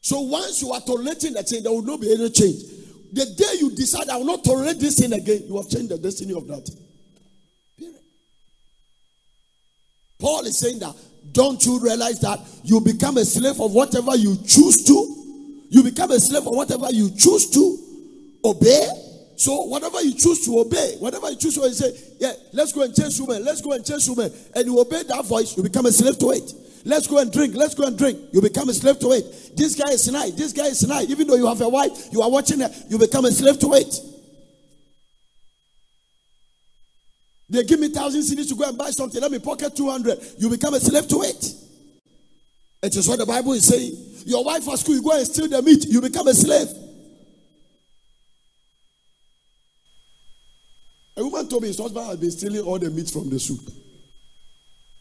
[0.00, 2.62] So once you are tolerating that thing, there will not be any change.
[3.12, 5.98] The day you decide I will not tolerate this thing again, you have changed the
[5.98, 6.68] destiny of that.
[7.78, 8.00] Period.
[10.18, 10.94] Paul is saying that
[11.30, 15.66] don't you realize that you become a slave of whatever you choose to?
[15.68, 17.78] You become a slave of whatever you choose to
[18.44, 18.88] obey.
[19.36, 22.82] So whatever you choose to obey, whatever you choose to obey, say, yeah, let's go
[22.82, 25.86] and chase women, let's go and chase women, and you obey that voice, you become
[25.86, 26.52] a slave to it.
[26.84, 27.54] Let's go and drink.
[27.54, 28.18] Let's go and drink.
[28.32, 29.56] You become a slave to it.
[29.56, 30.32] This guy is nice.
[30.32, 31.08] This guy is nice.
[31.08, 32.72] Even though you have a wife, you are watching it.
[32.88, 33.94] You become a slave to it.
[37.48, 39.20] They give me thousand cedis to go and buy something.
[39.20, 40.18] Let me pocket two hundred.
[40.38, 41.54] You become a slave to it.
[42.82, 43.94] It is what the Bible is saying.
[44.26, 45.84] Your wife at school, you go and steal the meat.
[45.86, 46.68] You become a slave.
[51.16, 53.60] A woman told me his husband has been stealing all the meat from the soup.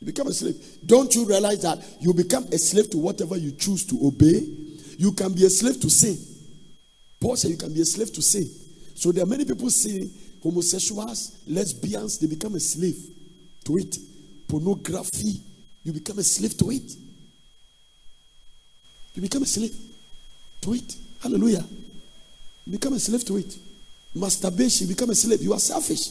[0.02, 0.56] You become a slave.
[0.84, 4.48] Don't you realize that you become a slave to whatever you choose to obey?
[4.98, 6.18] You can be a slave to sin.
[7.20, 8.50] Paul said you can be a slave to sin.
[8.96, 10.10] So there are many people saying
[10.42, 12.98] homosexuals, lesbians, they become a slave
[13.64, 13.96] to it.
[14.48, 15.40] Pornography,
[15.84, 16.92] you become a slave to it.
[19.14, 19.76] You become a slave
[20.62, 20.96] to it.
[21.22, 21.64] Hallelujah.
[22.66, 23.56] You become a slave to it.
[24.16, 25.44] Masturbation, become a slave.
[25.44, 26.10] You are selfish.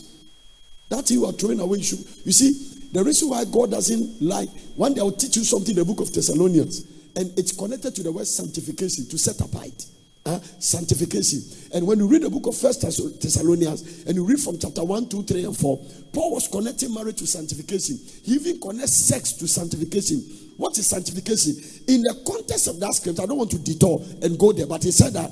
[0.89, 1.79] That you are throwing away.
[1.79, 5.45] You, should, you see, the reason why God doesn't like, one day I'll teach you
[5.45, 6.87] something in the book of Thessalonians.
[7.17, 9.87] and it's connected to the word sanctification, to set apart.
[10.27, 11.41] Uh, sanctification.
[11.73, 15.09] And when you read the book of First Thessalonians and you read from chapter 1,
[15.09, 17.99] 2, 3, and 4, Paul was connecting marriage to sanctification.
[18.23, 20.19] He even connects sex to sanctification.
[20.59, 21.55] What is sanctification?
[21.89, 24.83] In the context of that script, I don't want to detour and go there, but
[24.83, 25.31] he said that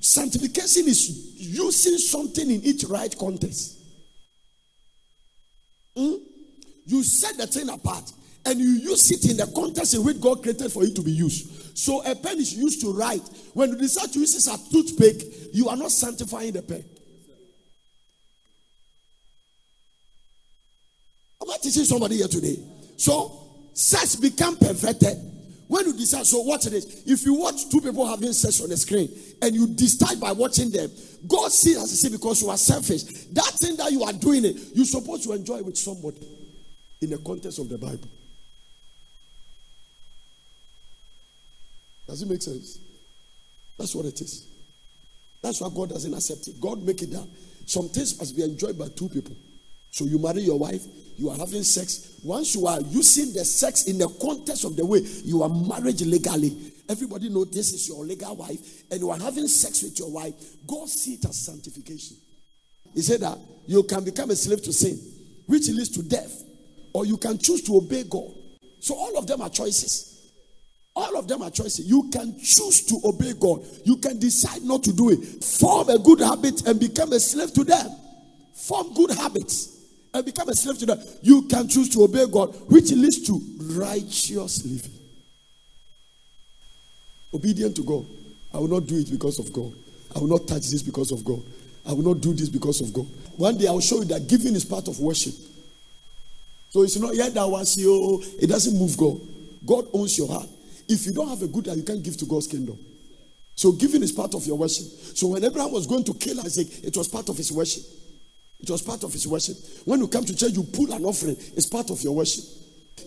[0.00, 3.78] sanctification is using something in each right context.
[5.94, 6.20] Mm?
[6.86, 8.12] You set the thing apart
[8.46, 11.10] and you use it in the context in which God created for it to be
[11.10, 11.76] used.
[11.76, 13.22] So a pen is used to write.
[13.52, 15.20] When you decide to use it as a toothpick,
[15.52, 16.84] you are not sanctifying the pen.
[21.42, 22.56] Am I teaching somebody here today?
[22.96, 23.36] So
[23.74, 25.18] sex become perverted
[25.66, 26.24] when you decide.
[26.24, 27.02] So watch this.
[27.04, 29.08] If you watch two people having sex on the screen
[29.42, 30.88] and you decide by watching them,
[31.26, 33.02] God sees as you see because you are selfish.
[33.32, 36.35] That thing that you are doing it, you're supposed to enjoy with somebody
[37.00, 38.08] in the context of the Bible.
[42.06, 42.78] Does it make sense?
[43.78, 44.46] That's what it is.
[45.42, 46.60] That's why God doesn't accept it.
[46.60, 47.26] God make it that
[47.66, 49.36] some things must be enjoyed by two people.
[49.90, 50.82] So you marry your wife,
[51.16, 52.20] you are having sex.
[52.22, 56.00] Once you are using the sex in the context of the way you are married
[56.02, 56.54] legally,
[56.88, 60.34] everybody know this is your legal wife, and you are having sex with your wife.
[60.66, 62.16] God see it as sanctification.
[62.94, 64.98] He said that you can become a slave to sin,
[65.46, 66.42] which leads to death,
[66.96, 68.32] or you can choose to obey God.
[68.80, 70.32] So all of them are choices.
[70.94, 71.86] All of them are choices.
[71.86, 73.62] You can choose to obey God.
[73.84, 75.44] You can decide not to do it.
[75.44, 77.90] Form a good habit and become a slave to them.
[78.54, 79.76] Form good habits
[80.14, 80.98] and become a slave to them.
[81.20, 83.38] You can choose to obey God, which leads to
[83.78, 84.98] righteous living.
[87.34, 88.06] Obedient to God.
[88.54, 89.70] I will not do it because of God.
[90.14, 91.42] I will not touch this because of God.
[91.86, 93.06] I will not do this because of God.
[93.36, 95.34] One day I will show you that giving is part of worship.
[96.76, 99.18] So it's not yet that was you, it doesn't move God.
[99.64, 100.46] God owns your heart.
[100.86, 102.78] If you don't have a good heart, you can't give to God's kingdom.
[103.54, 104.84] So giving is part of your worship.
[105.16, 107.82] So when Abraham was going to kill Isaac, it was part of his worship.
[108.60, 109.56] It was part of his worship.
[109.86, 112.44] When you come to church, you pull an offering, it's part of your worship.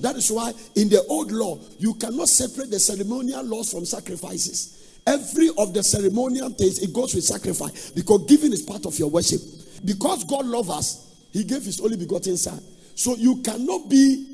[0.02, 5.00] That is why in the old law, you cannot separate the ceremonial laws from sacrifices.
[5.06, 9.12] Every of the ceremonial things, it goes with sacrifice because giving is part of your
[9.12, 9.42] worship.
[9.86, 12.60] Because God loves us, He gave His only begotten Son.
[13.00, 14.26] So you cannot be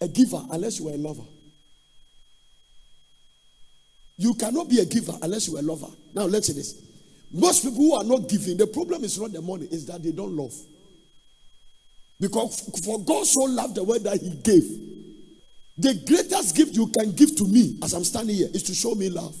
[0.00, 1.24] a giver unless you are a lover.
[4.16, 5.92] You cannot be a giver unless you are a lover.
[6.14, 6.82] Now, let's say this.
[7.30, 10.12] Most people who are not giving, the problem is not the money, is that they
[10.12, 10.54] don't love.
[12.18, 14.64] Because for God so loved the world that He gave.
[15.76, 18.94] The greatest gift you can give to me as I'm standing here is to show
[18.94, 19.36] me love.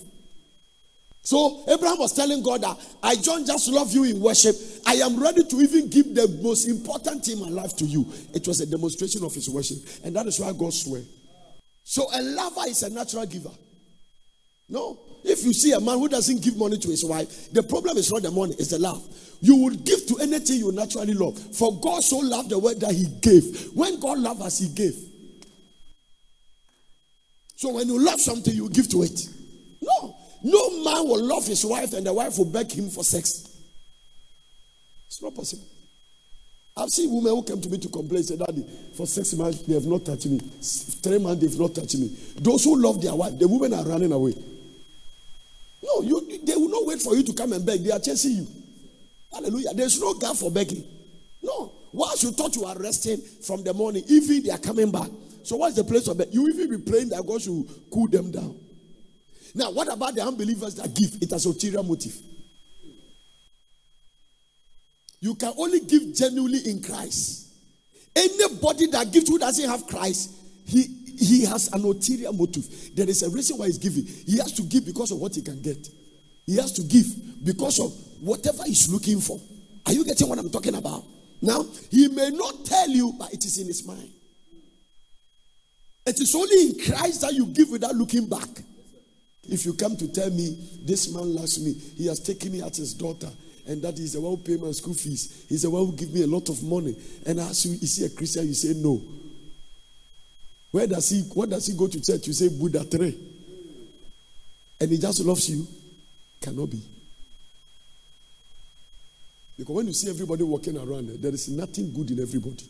[1.22, 5.22] So Abraham was telling God that I don't just love you in worship, I am
[5.22, 8.06] ready to even give the most important thing in my life to you.
[8.34, 11.02] It was a demonstration of his worship, and that is why God swear.
[11.84, 13.52] So a lover is a natural giver.
[14.68, 14.98] No.
[15.24, 18.10] If you see a man who doesn't give money to his wife, the problem is
[18.12, 19.06] not the money, it's the love.
[19.40, 21.38] You would give to anything you naturally love.
[21.56, 23.70] For God so loved the word that he gave.
[23.74, 24.96] When God loved us, he gave.
[27.54, 29.28] So when you love something, you give to it.
[29.80, 30.16] No.
[30.42, 33.48] No man will love his wife and the wife will beg him for sex.
[35.06, 35.64] It's not possible.
[36.76, 39.74] I've seen women who come to me to complain, say, Daddy, for six months they
[39.74, 40.38] have not touched me.
[40.38, 42.08] Three months they've not touched me.
[42.36, 44.34] Those who love their wife, the women are running away.
[45.82, 47.84] No, you, they will not wait for you to come and beg.
[47.84, 48.46] They are chasing you.
[49.32, 49.74] Hallelujah.
[49.74, 50.84] There's no gap for begging.
[51.42, 51.72] No.
[51.92, 55.10] Once you thought you are resting from the morning, even they are coming back.
[55.42, 56.28] So what's the place of bed?
[56.30, 58.56] You even be praying that God should cool them down.
[59.54, 61.16] Now, what about the unbelievers that give?
[61.20, 62.16] It has ulterior motive.
[65.20, 67.48] You can only give genuinely in Christ.
[68.14, 70.32] Anybody that gives who doesn't have Christ,
[70.66, 70.82] he
[71.18, 72.64] he has an ulterior motive.
[72.94, 74.04] There is a reason why he's giving.
[74.04, 75.86] He has to give because of what he can get.
[76.46, 77.06] He has to give
[77.44, 79.40] because of whatever he's looking for.
[79.86, 81.04] Are you getting what I'm talking about?
[81.40, 84.10] Now, he may not tell you, but it is in his mind.
[86.06, 88.48] It is only in Christ that you give without looking back.
[89.48, 92.76] If you come to tell me, this man loves me, he has taken me as
[92.76, 93.30] his daughter,
[93.66, 96.12] and that is the one who pay my school fees, he's the one who give
[96.12, 96.94] me a lot of money,
[97.26, 98.46] and I ask you, is he a Christian?
[98.46, 99.02] You say no.
[100.70, 102.26] Where does he what does he go to church?
[102.26, 103.16] You say Buddha tree.
[104.80, 105.66] And he just loves you.
[106.40, 106.82] Cannot be.
[109.56, 112.64] Because when you see everybody walking around, there is nothing good in everybody.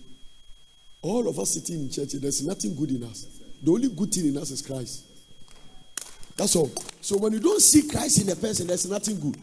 [1.00, 3.24] All of us sitting in church, there's nothing good in us.
[3.62, 5.04] The only good thing in us is Christ.
[6.36, 6.70] That's all.
[7.00, 9.36] So when you don't see Christ in a person, there's nothing good.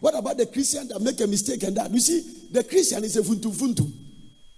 [0.00, 1.90] What about the Christian that make a mistake and that?
[1.90, 3.92] You see, the Christian is a funtum funtum.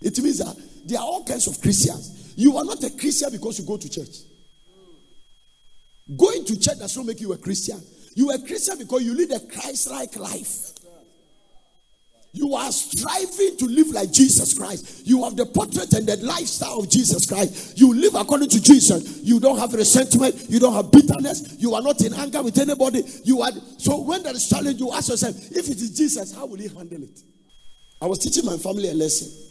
[0.01, 2.35] It means that there are all kinds of Christians.
[2.37, 4.17] You are not a Christian because you go to church.
[6.17, 7.81] Going to church does not make you a Christian.
[8.15, 10.73] You are a Christian because you lead a Christ like life.
[12.33, 15.07] You are striving to live like Jesus Christ.
[15.07, 17.79] You have the portrait and the lifestyle of Jesus Christ.
[17.79, 19.21] You live according to Jesus.
[19.23, 20.45] You don't have resentment.
[20.49, 21.57] You don't have bitterness.
[21.59, 23.03] You are not in anger with anybody.
[23.25, 26.47] You are so when there is challenge, you ask yourself, if it is Jesus, how
[26.47, 27.23] will he handle it?
[28.01, 29.47] I was teaching my family a lesson.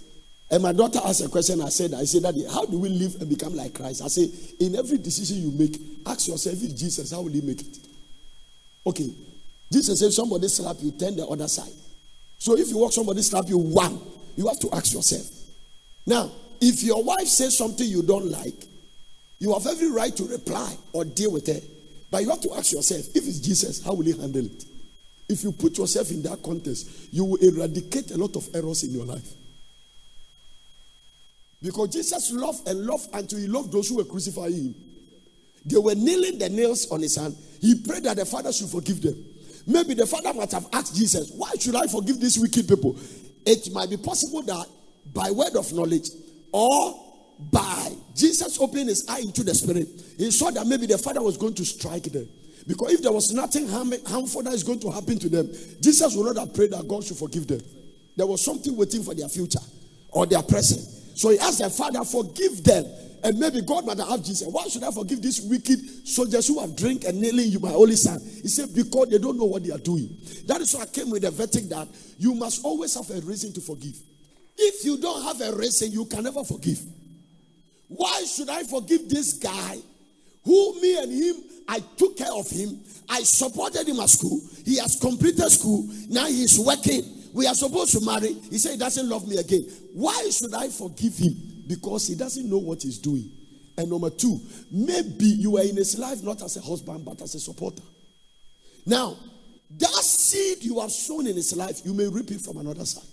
[0.49, 1.61] And my daughter asked a question.
[1.61, 4.01] I said, I said, Daddy, how do we live and become like Christ?
[4.01, 7.59] I say, in every decision you make, ask yourself, if Jesus, how will he make
[7.59, 7.77] it?
[8.85, 9.09] Okay.
[9.73, 11.73] Jesus said, somebody slap you, turn the other side.
[12.37, 13.99] So if you walk somebody slap you one,
[14.35, 15.27] you have to ask yourself.
[16.05, 16.31] Now,
[16.61, 18.65] if your wife says something you don't like,
[19.39, 21.59] you have every right to reply or deal with her.
[22.09, 24.65] But you have to ask yourself, if it's Jesus, how will he handle it?
[25.29, 28.91] If you put yourself in that context, you will eradicate a lot of errors in
[28.91, 29.33] your life.
[31.61, 34.75] Because Jesus loved and loved until he loved those who were crucifying him.
[35.65, 37.35] They were nailing the nails on his hand.
[37.59, 39.21] He prayed that the Father should forgive them.
[39.67, 42.97] Maybe the Father might have asked Jesus, Why should I forgive these wicked people?
[43.45, 44.65] It might be possible that
[45.13, 46.09] by word of knowledge
[46.53, 47.03] or
[47.39, 49.87] by Jesus opening his eye into the spirit,
[50.17, 52.27] he saw that maybe the Father was going to strike them.
[52.65, 55.49] Because if there was nothing harmful that is going to happen to them,
[55.81, 57.61] Jesus would not have prayed that God should forgive them.
[58.15, 59.59] There was something waiting for their future
[60.09, 60.81] or their present.
[61.17, 62.85] So he asked the Father, forgive them.
[63.23, 64.47] And maybe God might have Jesus.
[64.47, 67.95] Why should I forgive these wicked soldiers who have drink and nailing you, my only
[67.95, 68.19] son?
[68.19, 70.15] He said, Because they don't know what they are doing.
[70.45, 71.87] That is why I came with a verdict that
[72.17, 73.97] you must always have a reason to forgive.
[74.57, 76.79] If you don't have a reason, you can never forgive.
[77.87, 79.77] Why should I forgive this guy
[80.43, 81.35] who me and him,
[81.67, 86.25] I took care of him, I supported him at school, he has completed school, now
[86.25, 87.03] he's working,
[87.33, 88.33] we are supposed to marry.
[88.33, 89.61] He said he doesn't love me again.
[89.93, 91.35] Why should I forgive him?
[91.67, 93.29] Because he doesn't know what he's doing.
[93.77, 94.39] And number two,
[94.71, 97.83] maybe you were in his life not as a husband, but as a supporter.
[98.85, 99.17] Now,
[99.77, 103.03] that seed you have sown in his life, you may reap it from another side.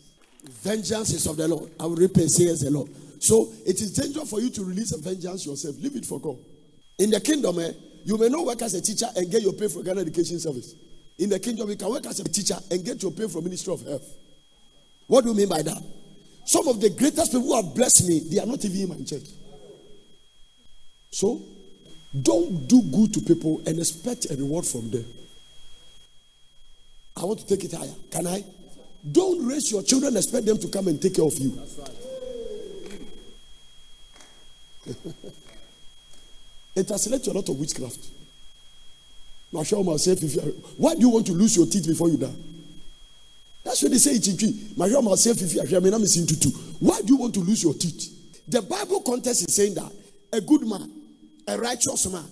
[0.63, 1.71] Vengeance is of the Lord.
[1.81, 2.91] I will repay, says the Lord.
[3.19, 5.77] So it is dangerous for you to release a vengeance yourself.
[5.79, 6.37] Leave it for God.
[6.99, 7.73] In the kingdom, eh,
[8.05, 10.75] you may not work as a teacher and get your pay for Ghana Education Service.
[11.19, 13.73] In the kingdom, you can work as a teacher and get your pay from Ministry
[13.73, 14.07] of Health.
[15.07, 15.83] What do you mean by that?
[16.45, 19.05] Some of the greatest people who have blessed me, they are not even in my
[19.05, 19.25] church.
[21.11, 21.41] So,
[22.23, 25.05] don't do good to people and expect a reward from them.
[27.17, 27.95] I want to take it higher.
[28.11, 28.45] Can I?
[29.11, 31.51] Don't raise your children and expect them to come and take care of you.
[31.51, 31.91] That's right.
[36.77, 38.09] It has led to a lot of witchcraft.
[39.53, 42.09] Now show myself if you are, why do you want to lose your teeth before
[42.09, 42.35] you die?
[43.65, 46.51] That's what they say it's in I'm in tutu.
[46.81, 48.45] Why do you want to lose your teeth?
[48.47, 49.91] The Bible context is saying that
[50.33, 50.91] a good man,
[51.49, 52.27] a righteous man,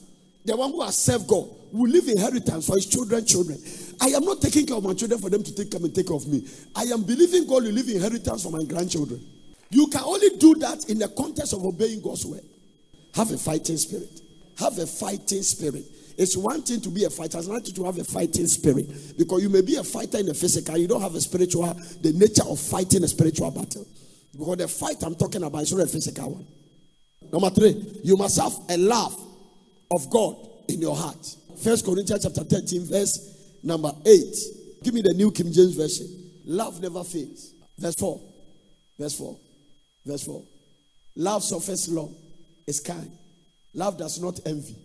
[0.44, 3.58] the one who has served God, will leave inheritance for his children, children.
[4.00, 6.08] I am not taking care of my children for them to take come and take
[6.08, 6.46] care of me.
[6.76, 9.24] I am believing God will leave inheritance for my grandchildren.
[9.70, 12.44] You can only do that in the context of obeying God's word.
[13.14, 14.20] Have a fighting spirit.
[14.58, 15.84] Have a fighting spirit.
[16.18, 19.16] It's one thing to be a fighter, it's another thing to have a fighting spirit.
[19.16, 22.12] Because you may be a fighter in the physical, you don't have a spiritual, the
[22.12, 23.86] nature of fighting a spiritual battle.
[24.32, 26.46] Because the fight I'm talking about is not a physical one.
[27.32, 29.18] Number three, you must have a love
[29.90, 30.36] of God
[30.68, 31.36] in your heart.
[31.62, 34.34] First Corinthians chapter 13, verse number 8.
[34.82, 36.08] Give me the New King James Version.
[36.44, 37.52] Love never fails.
[37.78, 38.20] Verse 4.
[38.98, 39.38] Verse 4.
[40.04, 40.42] Verse 4.
[41.16, 42.14] Love suffers long,
[42.66, 43.10] is kind.
[43.74, 44.76] Love does not envy.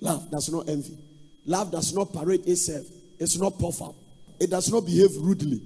[0.00, 0.98] Love does not envy.
[1.44, 2.86] Love does not parade itself.
[3.18, 3.94] It's not puff up.
[4.38, 5.60] It does not behave rudely.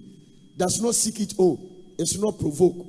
[0.57, 1.59] Does not seek its own.
[1.99, 2.87] It's not provoke.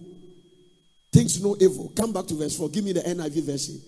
[1.12, 1.92] Thinks no evil.
[1.96, 2.70] Come back to verse 4.
[2.70, 3.82] Give me the NIV version.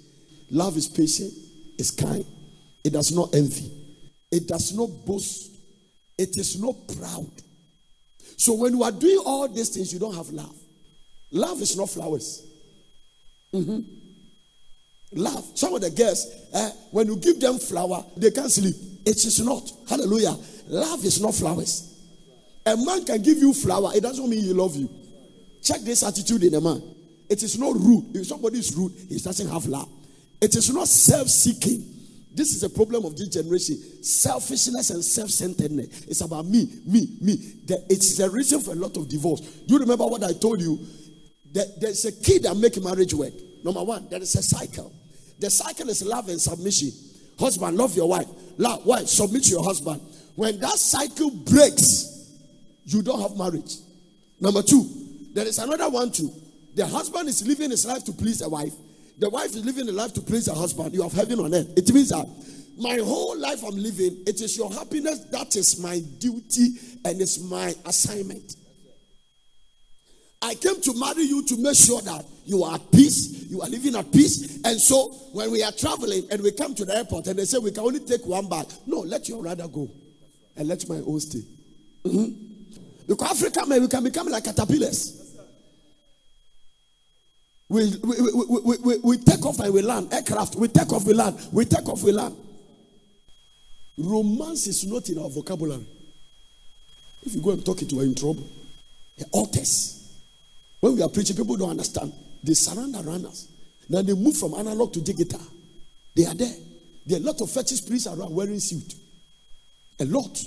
[0.51, 1.33] Love is patient.
[1.77, 2.25] It's kind.
[2.83, 3.71] It does not envy.
[4.31, 5.51] It does not boast.
[6.17, 7.31] It is not proud.
[8.37, 10.55] So when you are doing all these things, you don't have love.
[11.31, 12.45] Love is not flowers.
[13.53, 13.79] Mm-hmm.
[15.13, 15.45] Love.
[15.55, 18.75] Some of the girls, eh, when you give them flower, they can't sleep.
[19.05, 19.71] It is not.
[19.87, 20.35] Hallelujah.
[20.67, 21.93] Love is not flowers.
[22.65, 24.89] A man can give you flower, it doesn't mean he love you.
[25.61, 26.81] Check this attitude in a man.
[27.29, 28.15] It is not rude.
[28.15, 29.89] If somebody is rude, he doesn't have love.
[30.41, 31.93] It is not self-seeking.
[32.33, 33.77] This is a problem of this generation.
[34.03, 36.05] Selfishness and self-centeredness.
[36.07, 37.37] It's about me, me, me.
[37.89, 39.39] It's the reason for a lot of divorce.
[39.41, 40.79] Do you remember what I told you?
[41.51, 43.33] There's a key that make marriage work.
[43.66, 44.93] Number one, there is a cycle.
[45.39, 46.91] The cycle is love and submission.
[47.39, 48.28] Husband, love your wife.
[48.59, 49.99] Love, wife, submit to your husband.
[50.36, 52.32] When that cycle breaks,
[52.86, 53.78] you don't have marriage.
[54.39, 54.88] Number two,
[55.34, 56.30] there is another one too.
[56.76, 58.74] The husband is living his life to please the wife.
[59.18, 60.93] The wife is living the life to please the husband.
[60.93, 61.74] You have heaven on earth.
[61.76, 62.28] It means that
[62.78, 66.70] my whole life I'm living, it is your happiness that is my duty
[67.03, 68.57] and it's my assignment.
[70.45, 73.67] I came to marry you to make sure that you are at peace, you are
[73.67, 74.61] living at peace.
[74.63, 77.57] And so when we are traveling and we come to the airport and they say
[77.57, 79.89] we can only take one bag, no, let your brother go
[80.55, 81.41] and let my own stay.
[82.03, 82.77] Mm-hmm.
[83.07, 85.23] Because Africa, man, we can become like caterpillars.
[87.67, 90.13] We, we, we, we, we, take off and we land.
[90.13, 91.39] Aircraft, we take off, we land.
[91.51, 92.35] We take off, we land.
[93.97, 95.85] Romance is not in our vocabulary.
[97.23, 98.47] If you go and talk it, you are in trouble.
[99.31, 100.04] Altars.
[100.86, 102.13] When we are preaching, people don't understand.
[102.43, 103.47] They surround around us.
[103.89, 105.41] Now they move from analog to digital.
[106.15, 106.53] They are there.
[107.07, 108.93] There are a lot of fetish priests around wearing suit.
[109.99, 110.39] A lot.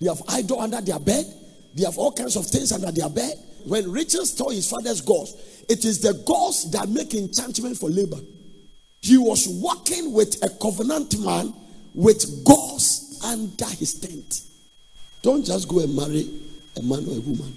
[0.00, 1.26] They have idol under their bed.
[1.74, 3.34] They have all kinds of things under their bed.
[3.66, 5.34] When Rachel stole his father's gods,
[5.68, 8.26] it is the gods that make enchantment for Laban.
[9.02, 11.52] He was working with a covenant man
[11.92, 14.40] with gods under his tent.
[15.20, 16.30] Don't just go and marry
[16.78, 17.54] a man or a woman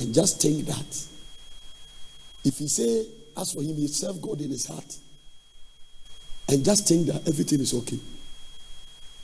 [0.00, 1.06] and just think that.
[2.42, 4.96] If he say, as for him, he serve God in his heart,
[6.48, 7.98] and just think that everything is okay.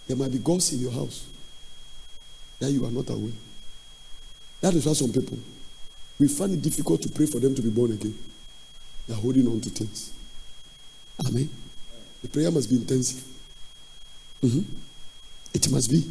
[0.07, 1.27] There might be gods in your house
[2.61, 3.33] that you are not aware.
[4.61, 5.39] That is why some people
[6.19, 8.17] we find it difficult to pray for them to be born again.
[9.07, 10.13] They are holding on to things.
[11.27, 11.49] Amen.
[12.23, 13.25] The prayer must be intensive.
[14.43, 14.63] Mm-hmm.
[15.55, 16.05] It must be.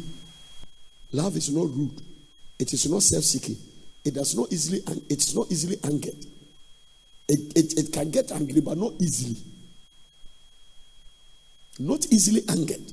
[1.12, 2.00] Love is not rude.
[2.58, 3.56] It is not self-seeking.
[4.06, 4.80] It does not easily.
[5.10, 6.24] It's not easily angered.
[7.28, 9.36] It, it, it can get angry, but not easily.
[11.80, 12.92] Not easily angered.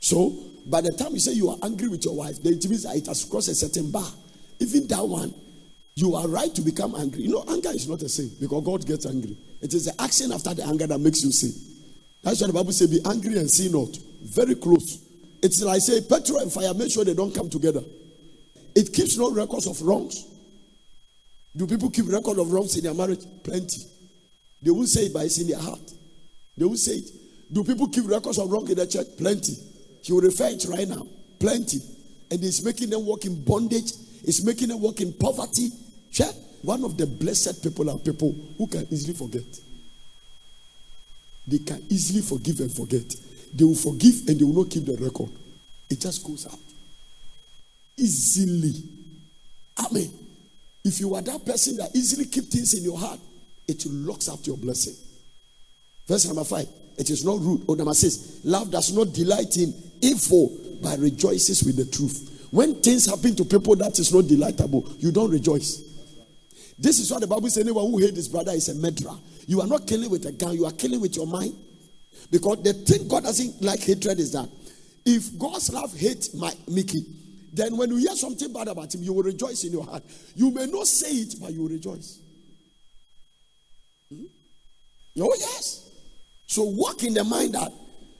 [0.00, 2.82] So, by the time you say you are angry with your wife, then it means
[2.82, 4.10] that it has crossed a certain bar.
[4.58, 5.32] Even that one,
[5.94, 7.22] you are right to become angry.
[7.22, 9.36] You know, anger is not a sin because God gets angry.
[9.62, 11.52] It is the action after the anger that makes you sin.
[12.24, 13.96] That's why the Bible says, Be angry and sin not.
[14.22, 15.04] Very close.
[15.40, 17.82] It's like say, petrol and fire, make sure they don't come together.
[18.76, 20.26] It keeps no records of wrongs.
[21.56, 23.24] Do people keep record of wrongs in their marriage?
[23.42, 23.80] Plenty.
[24.62, 25.80] They won't say it, but it's in their heart.
[26.56, 27.10] They won't say it.
[27.50, 29.06] Do people keep records of wrong in the church?
[29.16, 29.54] Plenty.
[30.02, 31.06] He will refer it right now.
[31.40, 31.78] Plenty.
[32.30, 33.92] And it's making them walk in bondage.
[34.24, 35.70] It's making them walk in poverty.
[36.62, 39.44] One of the blessed people are people who can easily forget.
[41.46, 43.14] They can easily forgive and forget.
[43.54, 45.30] They will forgive and they will not keep the record.
[45.88, 46.58] It just goes out.
[47.96, 48.74] Easily.
[49.78, 50.10] Amen.
[50.84, 53.18] If you are that person that easily keep things in your heart,
[53.66, 54.94] it locks up your blessing.
[56.06, 56.68] Verse number five.
[56.98, 57.64] It is not rude.
[57.66, 58.40] Or number six.
[58.44, 62.48] Love does not delight in evil, but rejoices with the truth.
[62.50, 65.82] When things happen to people that is not delightable, you don't rejoice.
[66.78, 69.18] This is what the Bible says anyone who hates his brother is a murderer.
[69.46, 71.54] You are not killing with a gun, you are killing with your mind.
[72.30, 74.48] Because the thing God doesn't like hatred is that
[75.04, 77.04] if God's love hates my Mickey,
[77.56, 80.02] then when you hear something bad about him, you will rejoice in your heart.
[80.34, 82.20] You may not say it, but you will rejoice.
[84.12, 84.24] Hmm?
[85.20, 85.90] Oh, yes.
[86.46, 87.72] So walk in the mind that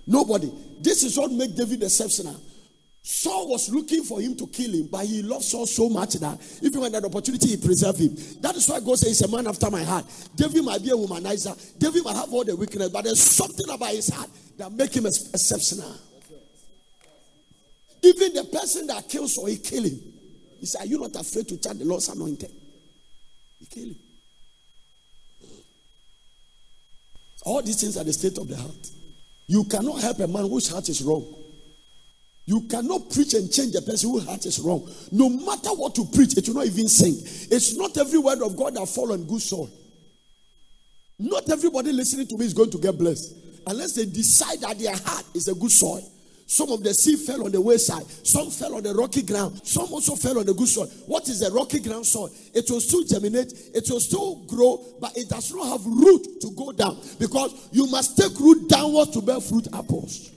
[0.06, 0.50] nobody.
[0.80, 2.40] This is what make David exceptional.
[3.02, 6.40] Saul was looking for him to kill him, but he loved Saul so much that
[6.60, 8.16] if he had an opportunity, he preserved him.
[8.40, 10.06] That is why God says he's a man after my heart.
[10.34, 11.78] David might be a womanizer.
[11.78, 14.28] David might have all the weakness, but there's something about his heart
[14.58, 15.94] that make him exceptional.
[18.06, 19.98] Even the person that kills or he kill him.
[20.60, 22.50] He said, Are you not afraid to charge the Lord's anointed?
[23.58, 23.96] He kill him.
[27.44, 28.90] All these things are the state of the heart.
[29.48, 31.24] You cannot help a man whose heart is wrong.
[32.44, 34.88] You cannot preach and change a person whose heart is wrong.
[35.10, 37.14] No matter what you preach, it will not even sing.
[37.50, 39.70] It's not every word of God that fall on good soil.
[41.18, 43.34] Not everybody listening to me is going to get blessed
[43.66, 46.08] unless they decide that their heart is a good soil.
[46.48, 49.92] Some of the seed fell on the wayside, some fell on the rocky ground, some
[49.92, 50.86] also fell on the good soil.
[51.06, 52.30] What is the rocky ground soil?
[52.54, 56.50] It will still germinate, it will still grow, but it does not have root to
[56.52, 60.30] go down because you must take root downwards to bear fruit apples.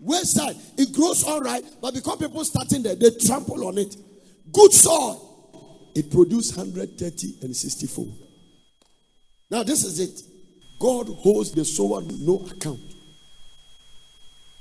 [0.00, 3.94] Wayside, it grows all right, but because people starting there, they trample on it.
[4.50, 8.16] Good soil, it produces 130 and 60 fold.
[9.50, 10.22] Now, this is it.
[10.80, 12.93] God holds the sower no account.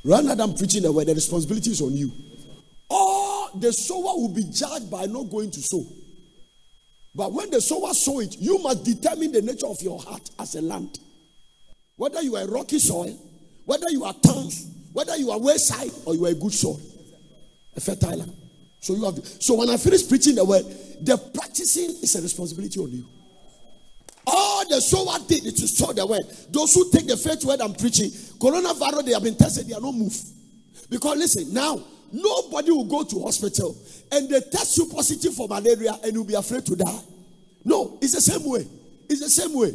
[0.04, 2.12] Rather than preaching the word, the responsibility is on you.
[2.90, 5.86] Or the sower will be judged by not going to sow.
[7.16, 10.56] But when the sower sow it, you must determine the nature of your heart as
[10.56, 11.00] a land.
[11.96, 13.18] Whether you are rocky soil,
[13.66, 16.82] whether you are towns, whether you are wayside or you are a good soil,
[17.76, 18.36] a fertile land.
[18.80, 19.16] So you have.
[19.16, 20.66] To, so when I finish preaching the word,
[21.02, 23.08] the practicing is a responsibility on you.
[24.26, 26.24] All the sower did is to sow the word.
[26.50, 29.82] Those who take the faith word I'm preaching, coronavirus, they have been tested, they are
[29.82, 30.26] not moved.
[30.90, 33.76] Because listen, now nobody will go to hospital
[34.12, 37.00] and they test you positive for malaria and you'll be afraid to die.
[37.66, 38.66] No, it's the same way.
[39.10, 39.74] It's the same way.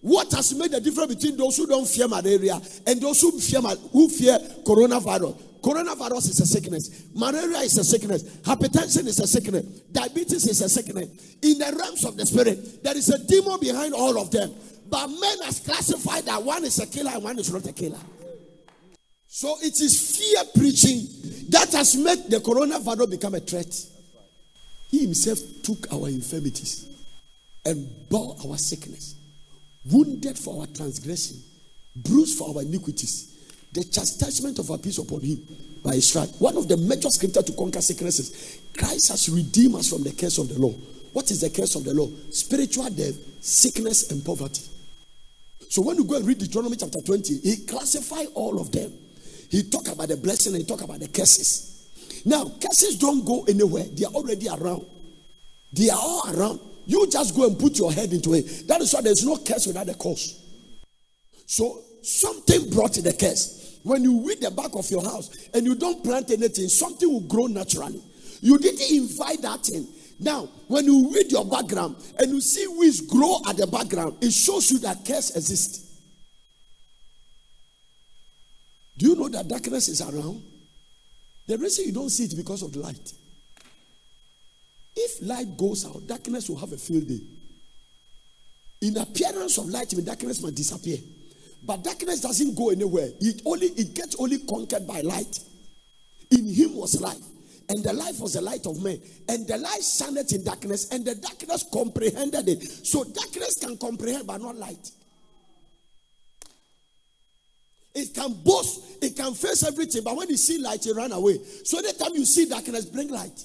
[0.00, 3.60] What has made the difference between those who don't fear malaria and those who fear
[3.60, 5.42] who fear coronavirus?
[5.62, 7.06] Coronavirus is a sickness.
[7.14, 8.22] Malaria is a sickness.
[8.42, 9.64] Hypertension is a sickness.
[9.90, 11.36] Diabetes is a sickness.
[11.42, 14.54] In the realms of the spirit, there is a demon behind all of them.
[14.88, 17.98] But men has classified that one is a killer and one is not a killer.
[19.26, 21.04] So it is fear preaching
[21.50, 23.74] that has made the coronavirus become a threat.
[24.90, 26.88] He himself took our infirmities
[27.64, 29.14] and bore our sickness,
[29.90, 31.36] wounded for our transgression,
[31.94, 33.36] bruised for our iniquities
[33.76, 35.46] the chastisement of our peace upon him
[35.84, 36.30] by his stripe.
[36.38, 38.60] One of the major scripture to conquer sicknesses.
[38.76, 40.72] Christ has redeemed us from the curse of the law.
[41.12, 42.08] What is the curse of the law?
[42.30, 44.62] Spiritual death, sickness, and poverty.
[45.68, 48.92] So when you go and read Deuteronomy chapter 20, he classified all of them.
[49.50, 52.22] He talk about the blessing and he talk about the curses.
[52.24, 53.84] Now, curses don't go anywhere.
[53.84, 54.86] They are already around.
[55.72, 56.60] They are all around.
[56.86, 58.66] You just go and put your head into it.
[58.68, 60.42] That is why there's no curse without a cause.
[61.46, 63.80] So something brought the curse.
[63.82, 67.20] When you weed the back of your house and you don't plant anything, something will
[67.20, 68.02] grow naturally.
[68.40, 69.86] You didn't invite that thing.
[70.18, 74.32] Now, when you read your background and you see weeds grow at the background, it
[74.32, 75.82] shows you that curse exists.
[78.96, 80.42] Do you know that darkness is around?
[81.46, 83.12] The reason you don't see it because of the light.
[84.96, 87.20] If light goes out, darkness will have a field day.
[88.80, 90.98] In appearance of light, darkness might disappear.
[91.62, 93.10] But darkness doesn't go anywhere.
[93.20, 95.40] It only it gets only conquered by light.
[96.30, 97.22] In him was life,
[97.68, 99.00] and the life was the light of men.
[99.28, 102.62] And the light shined in darkness, and the darkness comprehended it.
[102.86, 104.90] So darkness can comprehend, but not light.
[107.94, 111.38] It can boast, it can face everything, but when you see light, it run away.
[111.64, 113.42] So anytime you see darkness, bring light.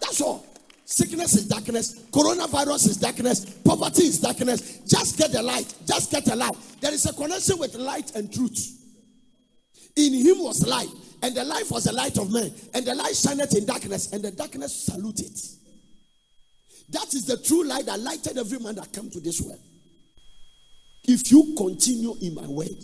[0.00, 0.46] That's all.
[0.84, 2.04] Sickness is darkness.
[2.12, 3.44] Coronavirus is darkness.
[3.64, 4.80] Poverty is darkness.
[4.86, 5.74] Just get the light.
[5.84, 6.56] Just get the light.
[6.80, 8.72] There is a connection with light and truth.
[9.96, 10.90] In him was light,
[11.22, 14.22] and the life was the light of men, and the light shined in darkness, and
[14.22, 15.32] the darkness saluted.
[16.90, 19.58] That is the true light that lighted every man that come to this world.
[21.04, 22.76] If you continue in my word,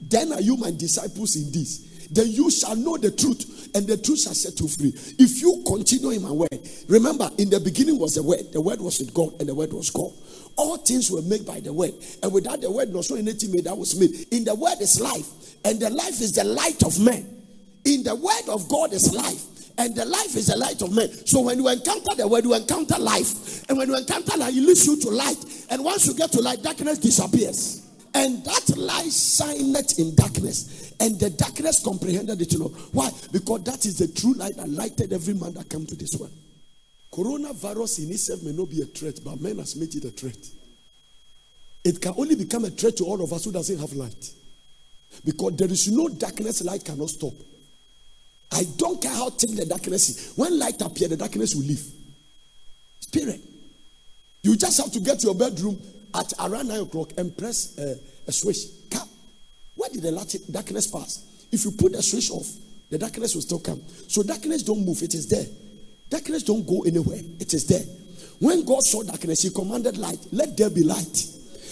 [0.00, 3.96] then are you my disciples in this then you shall know the truth, and the
[3.96, 4.92] truth shall set you free.
[5.18, 8.80] If you continue in my word, remember, in the beginning was the word, the word
[8.80, 10.10] was with God, and the word was God.
[10.56, 13.64] All things were made by the word, and without the word, no so anything made
[13.64, 14.26] that was made.
[14.32, 15.26] In the word is life,
[15.64, 17.24] and the life is the light of men.
[17.84, 19.44] In the word of God is life,
[19.78, 21.08] and the life is the light of men.
[21.26, 24.60] So when you encounter the word, you encounter life, and when you encounter life, it
[24.60, 25.38] leads you to light.
[25.70, 27.86] And once you get to light, darkness disappears.
[28.14, 30.92] And that light shined in darkness.
[31.00, 32.72] And the darkness comprehended it not.
[32.92, 33.10] Why?
[33.32, 36.32] Because that is the true light that lighted every man that came to this world.
[37.12, 40.38] Coronavirus in itself may not be a threat, but man has made it a threat.
[41.84, 44.32] It can only become a threat to all of us who doesn't have light.
[45.24, 47.34] Because there is no darkness light cannot stop.
[48.52, 50.32] I don't care how thick the darkness is.
[50.36, 51.84] When light appears, the darkness will leave.
[53.00, 53.40] Spirit.
[54.42, 55.80] You just have to get to your bedroom
[56.14, 57.96] at around 9 o'clock and press uh,
[58.26, 58.58] a switch.
[58.90, 59.08] Come.
[59.74, 61.46] Where did the darkness pass?
[61.52, 62.46] If you put the switch off,
[62.90, 63.80] the darkness will still come.
[64.08, 65.46] So darkness don't move, it is there.
[66.08, 67.84] Darkness don't go anywhere, it is there.
[68.40, 70.18] When God saw darkness, He commanded light.
[70.32, 71.26] Let there be light.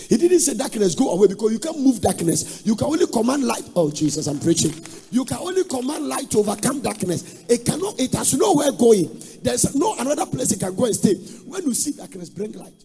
[0.08, 2.62] He didn't say darkness go away because you can't move darkness.
[2.64, 3.64] You can only command light.
[3.76, 4.72] Oh Jesus, I'm preaching.
[5.10, 7.44] You can only command light to overcome darkness.
[7.48, 8.00] It cannot.
[8.00, 9.20] It has nowhere going.
[9.42, 11.14] There's no another place it can go and stay.
[11.46, 12.84] When you see darkness, bring light.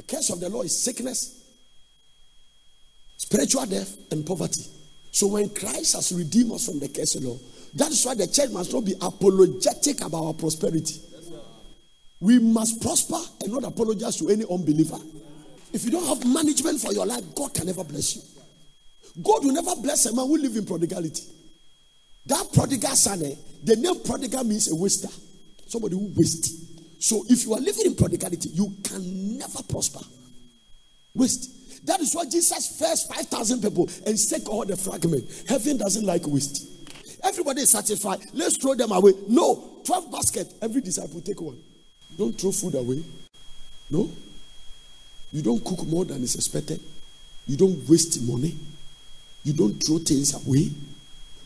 [0.00, 1.44] The curse of the law is sickness,
[3.18, 4.62] spiritual death, and poverty.
[5.10, 7.38] So when Christ has redeemed us from the curse of the law,
[7.74, 11.02] that is why the church must not be apologetic about our prosperity.
[12.18, 14.96] We must prosper and not apologize to any unbeliever.
[15.74, 18.22] If you don't have management for your life, God can never bless you.
[19.22, 21.24] God will never bless a man who live in prodigality.
[22.24, 25.10] That prodigal son, eh, the name prodigal means a waster,
[25.66, 26.69] somebody who wastes.
[27.00, 30.00] So if you are living in prodigality, you can never prosper.
[31.14, 31.84] Waste.
[31.86, 35.24] That is why Jesus first 5,000 people and take all the fragment.
[35.48, 36.68] Heaven doesn't like waste.
[37.24, 38.20] Everybody is satisfied.
[38.34, 39.12] Let's throw them away.
[39.26, 39.80] No.
[39.84, 40.52] 12 basket.
[40.60, 41.58] Every disciple take one.
[42.18, 43.02] Don't throw food away.
[43.90, 44.10] No.
[45.32, 46.80] You don't cook more than is expected.
[47.46, 48.54] You don't waste money.
[49.42, 50.70] You don't throw things away.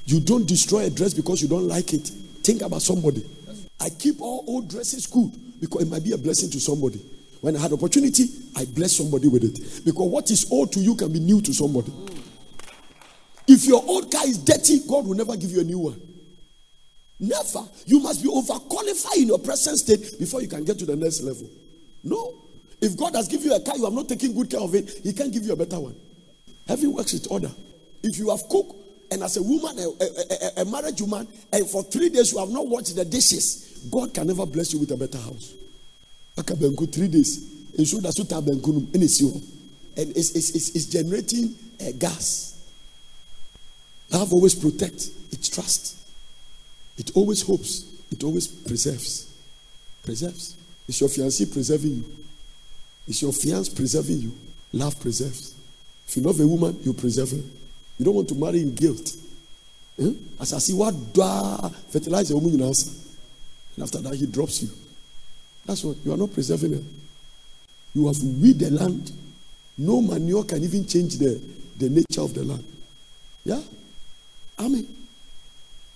[0.06, 2.08] You don't destroy a dress because you don't like it.
[2.42, 3.24] Think about somebody.
[3.80, 5.32] I keep all old dresses good.
[5.60, 7.00] Because it might be a blessing to somebody.
[7.40, 8.24] When I had opportunity,
[8.56, 9.84] I blessed somebody with it.
[9.84, 11.92] Because what is old to you can be new to somebody.
[13.46, 16.00] If your old car is dirty, God will never give you a new one.
[17.20, 17.60] Never.
[17.86, 21.22] You must be overqualified in your present state before you can get to the next
[21.22, 21.48] level.
[22.02, 22.42] No.
[22.80, 25.00] If God has given you a car, you have not taken good care of it,
[25.02, 25.96] He can't give you a better one.
[26.66, 27.50] Heaven works with order.
[28.02, 28.74] If you have cooked,
[29.10, 32.38] and as a woman, a, a, a, a married woman, and for three days you
[32.38, 35.54] have not washed the dishes, God can never bless you with a better house.
[36.36, 37.50] Akabenku, three days.
[37.76, 38.32] And so that's what
[39.96, 42.50] and it's it's, it's, it's generating a gas.
[44.10, 46.04] Love always protects, it trusts,
[46.98, 49.30] it always hopes, it always preserves.
[50.04, 50.56] Preserves.
[50.86, 52.04] Is your fiancé preserving you?
[53.08, 54.32] Is your fiance preserving you?
[54.72, 55.54] Love preserves.
[56.06, 57.42] If you love a woman, you preserve her.
[57.98, 59.16] You don't want to marry in guilt.
[59.98, 60.12] Hmm?
[60.38, 60.94] As I see what
[61.88, 63.03] fertilize a woman in house.
[63.76, 64.68] And after that, he drops you.
[65.66, 66.82] That's what you are not preserving her.
[67.94, 69.12] You have weed the land.
[69.78, 71.40] No manure can even change the,
[71.78, 72.64] the nature of the land.
[73.44, 73.60] Yeah?
[74.58, 74.86] Amen.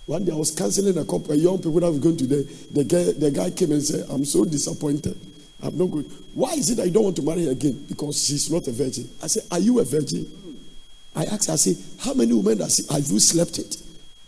[0.05, 2.43] One day I was counseling a couple of young people that were going to the,
[2.71, 5.15] the guy, the guy came and said, I'm so disappointed.
[5.61, 6.09] I'm not good.
[6.33, 7.85] Why is it you don't want to marry again?
[7.87, 9.09] Because she's not a virgin.
[9.21, 10.25] I said, Are you a virgin?
[11.15, 13.77] I asked, her, I said, How many women have you slept it?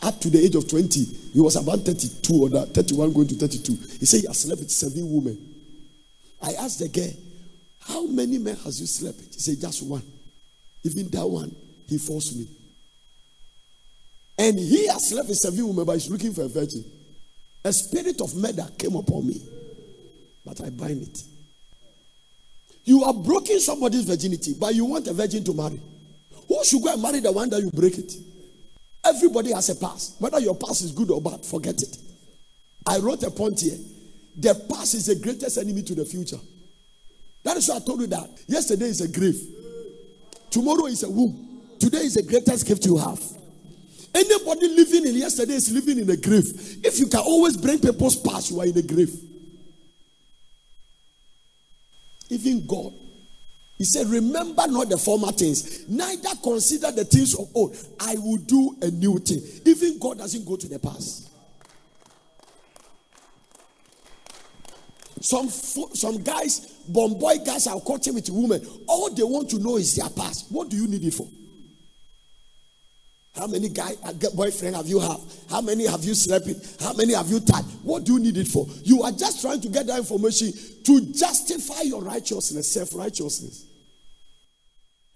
[0.03, 0.99] Up to the age of 20,
[1.33, 3.73] he was about 32 or that, 31 going to 32.
[3.99, 5.37] He said, He has slept with seven women.
[6.41, 7.11] I asked the girl,
[7.81, 9.33] How many men has you slept with?
[9.35, 10.01] He said, Just one.
[10.83, 11.55] Even that one,
[11.87, 12.47] he forced me.
[14.39, 16.83] And he has slept with seven women, but he's looking for a virgin.
[17.63, 19.39] A spirit of murder came upon me,
[20.43, 21.23] but I bind it.
[22.85, 25.79] You are breaking somebody's virginity, but you want a virgin to marry.
[26.47, 28.11] Who should go and marry the one that you break it?
[29.03, 30.15] Everybody has a past.
[30.19, 31.97] Whether your past is good or bad, forget it.
[32.85, 33.77] I wrote a point here.
[34.37, 36.39] The past is the greatest enemy to the future.
[37.43, 38.29] That is why I told you that.
[38.47, 39.39] Yesterday is a grave.
[40.49, 41.61] Tomorrow is a womb.
[41.79, 43.21] Today is the greatest gift you have.
[44.13, 46.79] Anybody living in yesterday is living in a grave.
[46.83, 49.13] If you can always bring people's past, you are in a grave.
[52.29, 52.93] Even God.
[53.82, 57.75] He said, Remember not the former things, neither consider the things of old.
[57.99, 59.41] I will do a new thing.
[59.65, 61.32] Even God doesn't go to the past.
[65.21, 66.59] Some some guys,
[66.89, 68.63] bomb boy guys are courting with women.
[68.88, 70.51] All they want to know is their past.
[70.51, 71.27] What do you need it for?
[73.36, 75.21] How many guy uh, boyfriend have you have?
[75.49, 76.79] How many have you slept with?
[76.79, 77.63] How many have you tied?
[77.82, 78.67] What do you need it for?
[78.84, 80.53] You are just trying to get that information
[80.84, 83.69] to justify your righteousness, self-righteousness.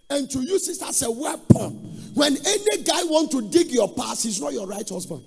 [0.10, 1.72] And to use it as a weapon.
[2.14, 5.24] When any guy want to dig your past, he's not your right husband.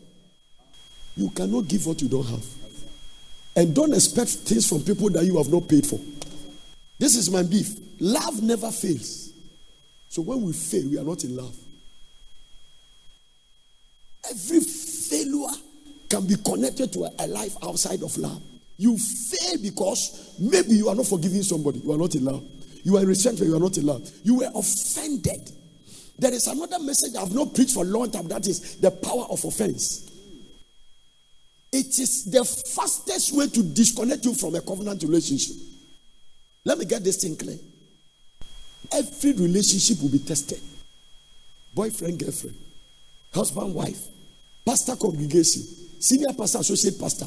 [1.17, 2.45] You cannot give what you don't have.
[3.57, 5.99] And don't expect things from people that you have not paid for.
[6.99, 7.77] This is my beef.
[8.01, 9.33] Love never fails.
[10.09, 11.57] So when we fail, we are not in love.
[14.31, 15.55] Every failure
[16.09, 18.41] can be connected to a, life outside of love.
[18.77, 22.45] You fail because maybe you are not forgiving somebody, you are not in love.
[22.85, 24.09] You are resentful, you are not in love.
[24.23, 25.51] You were offended.
[26.19, 29.27] There is another message I've not preached for a long time that is the power
[29.31, 30.11] of offense.
[31.73, 35.57] It is the fastest way to disconnect you from a covenant relationship.
[36.65, 37.59] Let me get this thing clear.
[38.93, 40.61] Every relationship will be tested
[41.75, 42.57] boyfriend, girlfriend,
[43.33, 44.07] husband, wife,
[44.67, 45.63] pastor congregation,
[46.01, 47.27] senior pastor, associate pastor.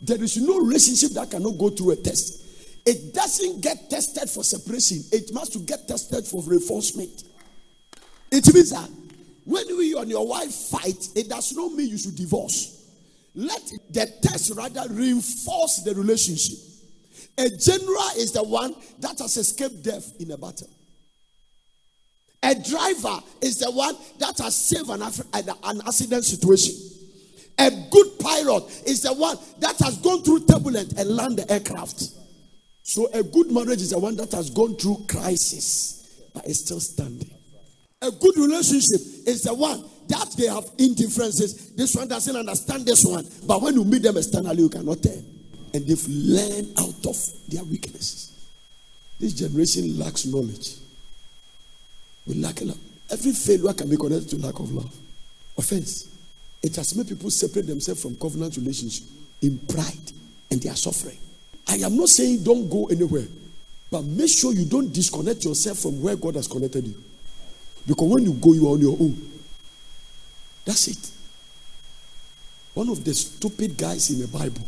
[0.00, 2.42] There is no relationship that cannot go through a test.
[2.84, 7.24] It doesn't get tested for separation, it must to get tested for reinforcement.
[8.30, 8.88] It means that
[9.44, 12.78] when you and your wife fight, it does not mean you should divorce.
[13.34, 16.58] Let the test rather reinforce the relationship.
[17.38, 20.68] A general is the one that has escaped death in a battle.
[22.42, 26.74] A driver is the one that has saved an, an accident situation.
[27.58, 32.10] A good pilot is the one that has gone through turbulence and land the aircraft.
[32.92, 36.78] So a good marriage is the one that has gone through crisis but is still
[36.78, 37.30] standing.
[38.02, 41.70] A good relationship is the one that they have indifferences.
[41.74, 45.16] This one doesn't understand this one, but when you meet them externally, you cannot tell.
[45.72, 47.16] And they've learned out of
[47.48, 48.30] their weaknesses.
[49.18, 50.74] This generation lacks knowledge.
[52.26, 52.76] We lack love.
[53.10, 54.94] Every failure can be connected to lack of love.
[55.56, 56.14] Offense.
[56.62, 59.06] It has made people separate themselves from covenant relationship
[59.40, 60.12] in pride
[60.50, 61.16] and they are suffering.
[61.68, 63.26] I am not saying don't go anywhere,
[63.90, 66.94] but make sure you don't disconnect yourself from where God has connected you.
[67.86, 69.30] Because when you go, you are on your own.
[70.64, 71.10] That's it.
[72.74, 74.66] One of the stupid guys in the Bible,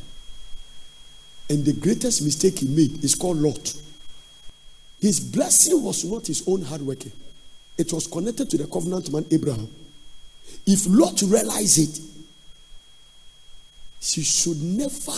[1.49, 3.74] And the greatest mistake he made is called Lot.
[5.01, 7.12] His blessing was not his own hard working,
[7.76, 9.68] it was connected to the covenant man Abraham.
[10.66, 12.01] If Lot realized it,
[14.01, 15.12] she should never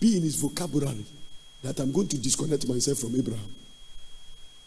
[0.00, 1.04] be in his vocabulary
[1.62, 3.54] that I'm going to disconnect myself from Abraham.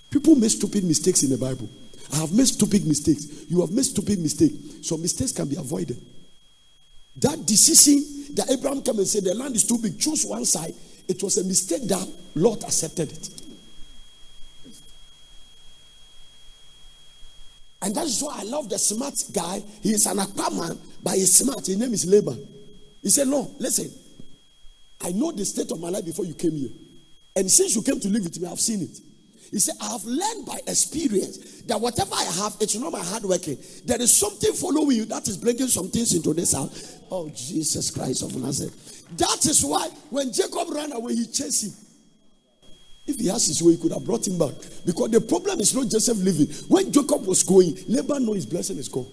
[0.09, 1.69] People make stupid mistakes in the Bible.
[2.13, 3.45] I have made stupid mistakes.
[3.49, 4.55] You have made stupid mistakes.
[4.81, 6.01] So mistakes can be avoided.
[7.17, 10.73] That decision that Abraham came and said the land is too big, choose one side.
[11.07, 13.29] It was a mistake that Lot accepted it.
[17.81, 19.63] And that is why I love the smart guy.
[19.81, 21.65] He is an Akpa but he's smart.
[21.65, 22.47] His name is Laban.
[23.01, 23.91] He said, No, listen.
[25.03, 26.69] I know the state of my life before you came here.
[27.35, 28.99] And since you came to live with me, I've seen it.
[29.51, 33.23] He said, I have learned by experience that whatever I have, it's not my hard
[33.23, 33.57] working.
[33.85, 36.99] There is something following you that is bringing some things into this house.
[37.11, 39.17] Oh, Jesus Christ of Nazareth.
[39.17, 41.73] That is why when Jacob ran away, he chased him.
[43.07, 44.53] If he has his way, he could have brought him back.
[44.85, 46.47] Because the problem is not Joseph living.
[46.69, 49.11] When Jacob was going, Laban knew his blessing is gone.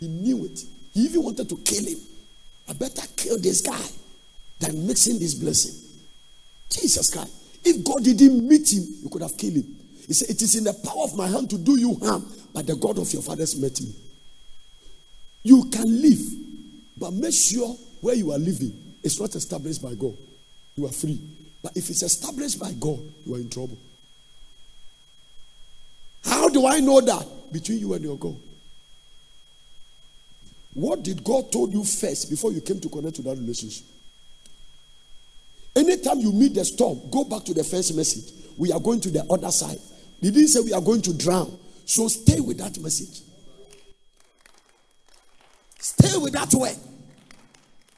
[0.00, 0.64] He knew it.
[0.94, 1.98] He even wanted to kill him.
[2.68, 3.86] I better kill this guy
[4.60, 5.74] than mixing this blessing.
[6.70, 7.32] Jesus Christ.
[7.64, 9.76] If God didn't meet him, you could have killed him.
[10.06, 12.66] He said, It is in the power of my hand to do you harm, but
[12.66, 13.94] the God of your fathers met me.
[15.42, 16.20] You can live,
[16.96, 20.16] but make sure where you are living is not established by God.
[20.76, 21.20] You are free.
[21.62, 23.78] But if it's established by God, you are in trouble.
[26.24, 27.26] How do I know that?
[27.52, 28.36] Between you and your God.
[30.78, 33.84] What did God told you first before you came to connect to that relationship?
[35.74, 38.32] Anytime you meet the storm, go back to the first message.
[38.56, 39.78] We are going to the other side.
[40.20, 41.58] He didn't say we are going to drown.
[41.84, 43.22] So stay with that message.
[45.80, 46.76] Stay with that way.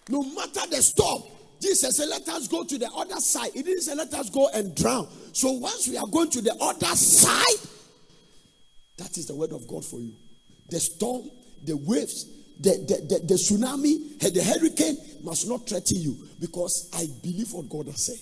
[0.08, 1.24] No matter the storm,
[1.60, 3.50] Jesus said, Let us go to the other side.
[3.52, 5.06] He didn't say, Let us go and drown.
[5.34, 7.68] So once we are going to the other side,
[8.96, 10.14] that is the word of God for you.
[10.70, 11.30] The storm,
[11.62, 17.06] the waves, the, the, the, the tsunami, the hurricane must not threaten you because I
[17.22, 18.18] believe what God has said.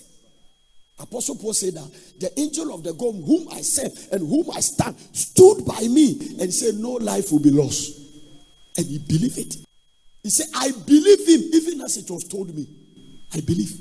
[0.99, 4.59] Apostle Paul said that the angel of the God whom I serve and whom I
[4.59, 7.97] stand stood by me and said, No life will be lost.
[8.77, 9.55] And he believed it.
[10.23, 12.67] He said, I believe him, even as it was told me.
[13.33, 13.71] I believe.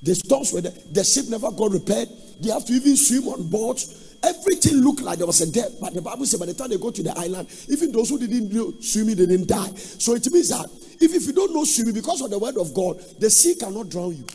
[0.00, 0.72] The storms were there.
[0.92, 2.08] The ship never got repaired.
[2.40, 4.07] They have to even swim on boards.
[4.22, 5.78] Everything looked like there was a death.
[5.80, 8.18] But the Bible said by the time they go to the island, even those who
[8.18, 9.68] didn't know swimming, they didn't die.
[9.76, 10.66] So it means that
[11.00, 13.88] if, if you don't know swimming, because of the word of God, the sea cannot
[13.88, 14.26] drown you.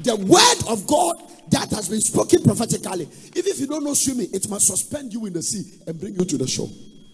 [0.00, 1.16] The word of God
[1.50, 5.26] that has been spoken prophetically, even if you don't know swimming, it must suspend you
[5.26, 6.68] in the sea and bring you to the shore.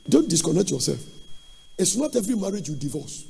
[0.08, 0.98] Don't disconnect yourself.
[1.78, 3.26] It's not every marriage you divorce.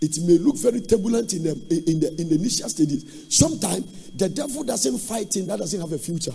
[0.00, 1.52] It may look very turbulent in the,
[1.86, 3.26] in the, in the initial stages.
[3.28, 6.34] Sometimes the devil doesn't fight in that doesn't have a future.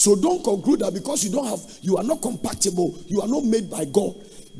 [0.00, 3.44] So don't conclude that because you don't have, you are not compatible, you are not
[3.44, 4.14] made by God.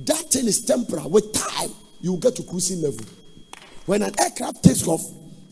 [0.04, 1.08] That thing is temporal.
[1.08, 1.70] With time,
[2.02, 3.06] you will get to cruising level.
[3.86, 5.00] When an aircraft takes off,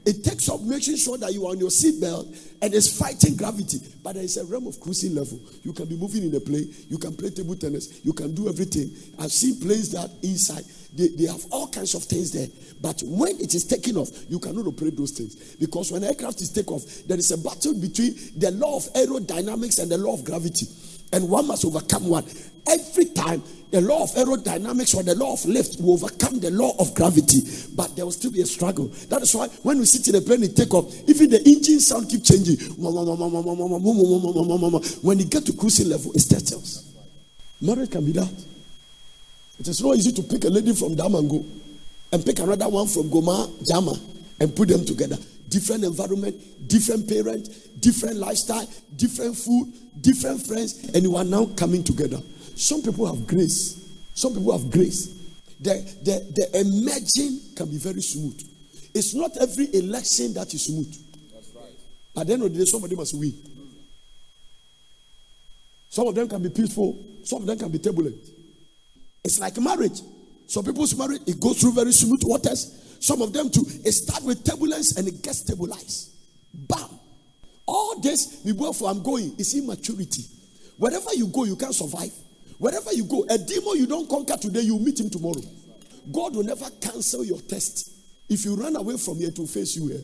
[0.09, 2.25] it takes off making sure that you are on your seatbelt
[2.63, 3.77] and it's fighting gravity.
[4.03, 5.39] But there is a realm of cruising level.
[5.63, 8.49] You can be moving in a plane, you can play table tennis, you can do
[8.49, 8.91] everything.
[9.19, 12.49] I've seen planes that inside they, they have all kinds of things there.
[12.81, 15.57] But when it is taking off, you cannot operate those things.
[15.57, 19.79] Because when aircraft is take off, there is a battle between the law of aerodynamics
[19.83, 20.67] and the law of gravity.
[21.13, 22.25] And one must overcome one.
[22.67, 26.75] Every time the law of aerodynamics or the law of lift will overcome the law
[26.79, 27.43] of gravity,
[27.75, 28.87] but there will still be a struggle.
[29.09, 31.81] That is why when we sit in a plane and take off, even the engine
[31.81, 32.57] sound keep changing.
[35.03, 36.95] When you get to cruising level, it settles.
[37.61, 38.33] Marriage can be that.
[39.59, 41.45] It is not easy to pick a lady from Damongo
[42.13, 43.99] and pick another one from Goma, Jama,
[44.41, 45.19] and put them together.
[45.49, 47.49] Different environment, different parents,
[47.81, 52.21] different lifestyle, different food, different friends, and you are now coming together.
[52.55, 53.89] Some people have grace.
[54.15, 55.15] Some people have grace.
[55.61, 58.41] The, the, the emerging can be very smooth.
[58.95, 60.93] It's not every election that is smooth.
[61.33, 61.73] That's right.
[62.21, 63.35] At the end of the day, somebody must win.
[65.89, 68.17] Some of them can be peaceful, some of them can be turbulent.
[69.25, 70.01] It's like marriage.
[70.47, 72.88] Some people's marriage, it goes through very smooth waters.
[73.01, 76.11] Some of them too, it starts with turbulence and it gets stabilized.
[76.53, 76.89] Bam.
[77.67, 80.25] All this we go for I'm going is immaturity.
[80.79, 82.13] Wherever you go, you can't survive.
[82.59, 85.41] Wherever you go, a demon you don't conquer today, you meet him tomorrow.
[86.11, 87.93] God will never cancel your test.
[88.29, 90.03] If you run away from here to face you here.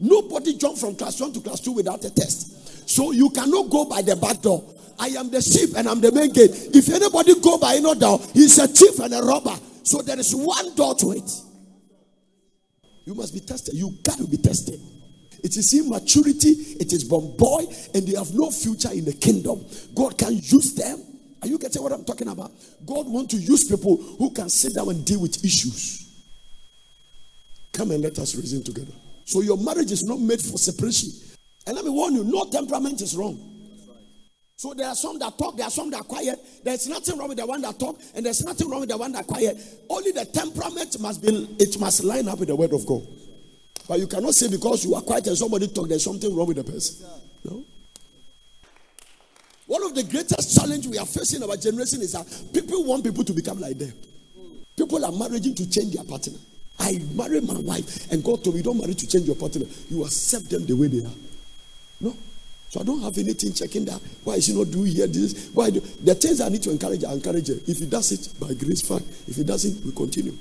[0.00, 2.88] Nobody jump from class one to class two without a test.
[2.88, 4.64] So you cannot go by the back door.
[4.98, 6.50] I am the sheep and I'm the main gate.
[6.74, 9.54] If anybody go by another door, he's a thief and a robber.
[9.82, 11.30] So there is one door to it.
[13.04, 13.74] You must be tested.
[13.74, 14.80] You got to be tested.
[15.42, 19.66] It is immaturity, it is boy, and they have no future in the kingdom.
[19.92, 21.00] God can use them.
[21.42, 22.52] Are you getting what I'm talking about?
[22.86, 26.08] God want to use people who can sit down and deal with issues.
[27.72, 28.92] Come and let us reason together.
[29.24, 31.10] So your marriage is not made for separation.
[31.66, 33.51] And let me warn you, no temperament is wrong.
[34.56, 36.38] So there are some that talk, there are some that are quiet.
[36.62, 39.12] There's nothing wrong with the one that talk, and there's nothing wrong with the one
[39.12, 39.56] that quiet.
[39.90, 41.28] Only the temperament must be
[41.58, 43.02] it must line up with the word of God.
[43.88, 46.58] But you cannot say because you are quiet and somebody talk, there's something wrong with
[46.58, 47.06] the person.
[47.44, 47.64] No.
[49.66, 53.02] One of the greatest challenge we are facing in our generation is that people want
[53.04, 53.92] people to become like them.
[54.76, 56.38] People are marrying to change their partner.
[56.78, 59.66] I married my wife, and God told me, don't marry to change your partner.
[59.88, 61.14] You accept them the way they are.
[62.00, 62.16] No.
[62.72, 64.00] So I don't have anything checking that.
[64.24, 65.50] Why is he not doing here this?
[65.52, 67.58] Why do the things I need to encourage, I encourage her.
[67.66, 69.04] If he does it by grace, fine.
[69.28, 70.34] If he doesn't, we continue.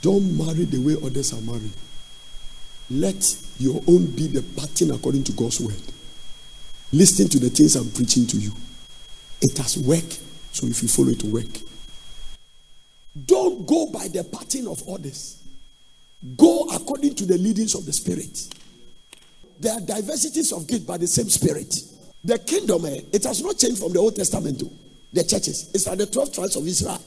[0.00, 1.72] Don't marry the way others are married.
[2.88, 5.76] Let your own be the pattern according to God's word.
[6.90, 8.52] Listen to the things I'm preaching to you.
[9.42, 10.20] It has worked.
[10.52, 11.52] So if you follow it, work.
[13.26, 15.42] Don't go by the pattern of others.
[16.34, 18.48] Go according to the leadings of the Spirit.
[19.60, 21.74] There are diversities of gifts by the same spirit.
[22.24, 24.70] The kingdom, eh, it has not changed from the Old Testament to
[25.12, 25.70] the churches.
[25.74, 27.00] It's like the 12 tribes of Israel.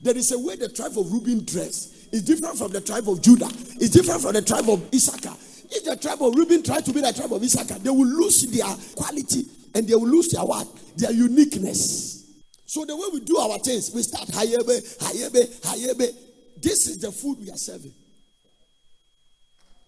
[0.00, 3.20] There is a way the tribe of Reuben dress is different from the tribe of
[3.20, 3.48] Judah.
[3.80, 5.34] It's different from the tribe of Issachar.
[5.70, 8.46] If the tribe of Reuben try to be the tribe of Issachar, they will lose
[8.50, 9.44] their quality
[9.74, 10.66] and they will lose their what?
[10.96, 12.24] Their uniqueness.
[12.64, 16.14] So the way we do our things, we start hayebe, hayebe, hayebe.
[16.60, 17.92] This is the food we are serving.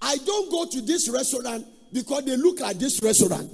[0.03, 3.51] I don't go to this restaurant because they look at this restaurant.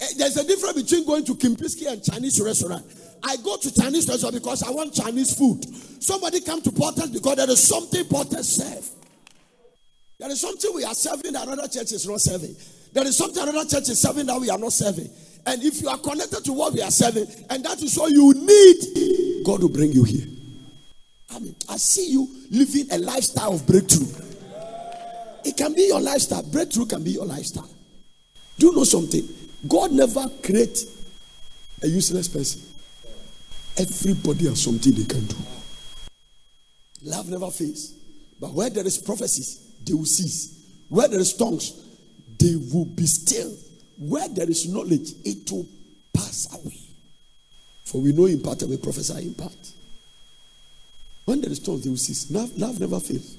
[0.00, 2.84] Eh, there's a difference between going to Kempinski and Chinese restaurant.
[3.22, 5.64] I go to Chinese restaurant because I want Chinese food.
[6.02, 8.88] Somebody come to Portage because there is something Portage serve.
[10.18, 12.56] There is something we are serving that another church is not serving.
[12.92, 15.10] There is something another church is serving that we are not serving.
[15.44, 18.32] And if you are connected to what we are serving, and that is all you
[18.34, 20.26] need, God will bring you here.
[21.30, 24.06] I mean, I see you living a lifestyle of breakthrough.
[25.46, 26.42] It can be your lifestyle.
[26.42, 27.70] Breakthrough can be your lifestyle.
[28.58, 29.28] Do you know something?
[29.68, 30.84] God never create
[31.82, 32.62] a useless person.
[33.78, 35.36] Everybody has something they can do.
[37.04, 37.94] Love never fails.
[38.40, 40.66] But where there is prophecies, they will cease.
[40.88, 41.80] Where there is tongues,
[42.38, 43.54] they will be still.
[43.98, 45.66] Where there is knowledge, it will
[46.12, 46.80] pass away.
[47.84, 49.52] For we know in part and we prophesy in part.
[51.24, 52.32] When there is tongues, they will cease.
[52.32, 53.36] Love, love never fails.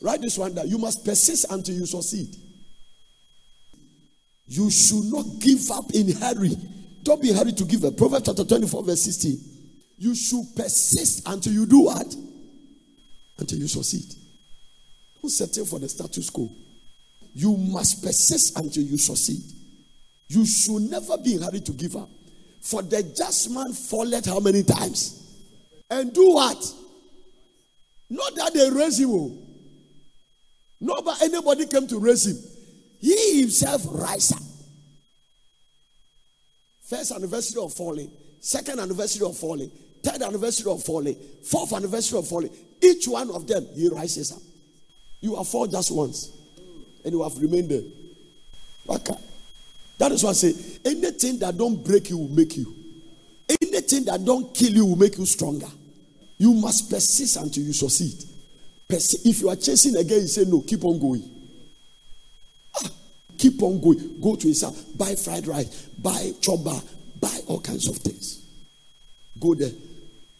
[0.00, 0.68] Write this one down.
[0.68, 2.34] You must persist until you succeed.
[4.46, 6.56] You should not give up in hurry.
[7.02, 7.96] Don't be hurry to give up.
[7.96, 9.38] Proverbs chapter 24, verse 16.
[9.98, 12.14] You should persist until you do what?
[13.38, 14.04] Until you succeed.
[15.20, 16.48] Don't settle for the status quo.
[17.34, 19.42] You must persist until you succeed.
[20.28, 22.08] You should never be in hurry to give up.
[22.60, 25.24] For the just man falleth how many times?
[25.90, 26.74] And do what?
[28.10, 29.47] Not that they raise him.
[30.80, 32.36] Nobody, anybody came to raise him.
[33.00, 34.42] He himself rise up.
[36.88, 38.10] First anniversary of falling,
[38.40, 39.70] second anniversary of falling,
[40.02, 42.50] third anniversary of falling, fourth anniversary of falling.
[42.80, 44.40] Each one of them, he rises up.
[45.20, 46.30] You have fallen just once,
[47.04, 47.82] and you have remained there.
[49.98, 50.54] That is why I say
[50.84, 52.74] anything that don't break you will make you.
[53.60, 55.66] Anything that don't kill you will make you stronger.
[56.38, 58.14] You must persist until you succeed.
[58.90, 61.22] If you are chasing again, you say no, keep on going.
[62.76, 62.90] Ah,
[63.36, 64.18] keep on going.
[64.20, 66.82] Go to his house, buy fried rice, buy choba,
[67.20, 68.46] buy all kinds of things.
[69.38, 69.70] Go there.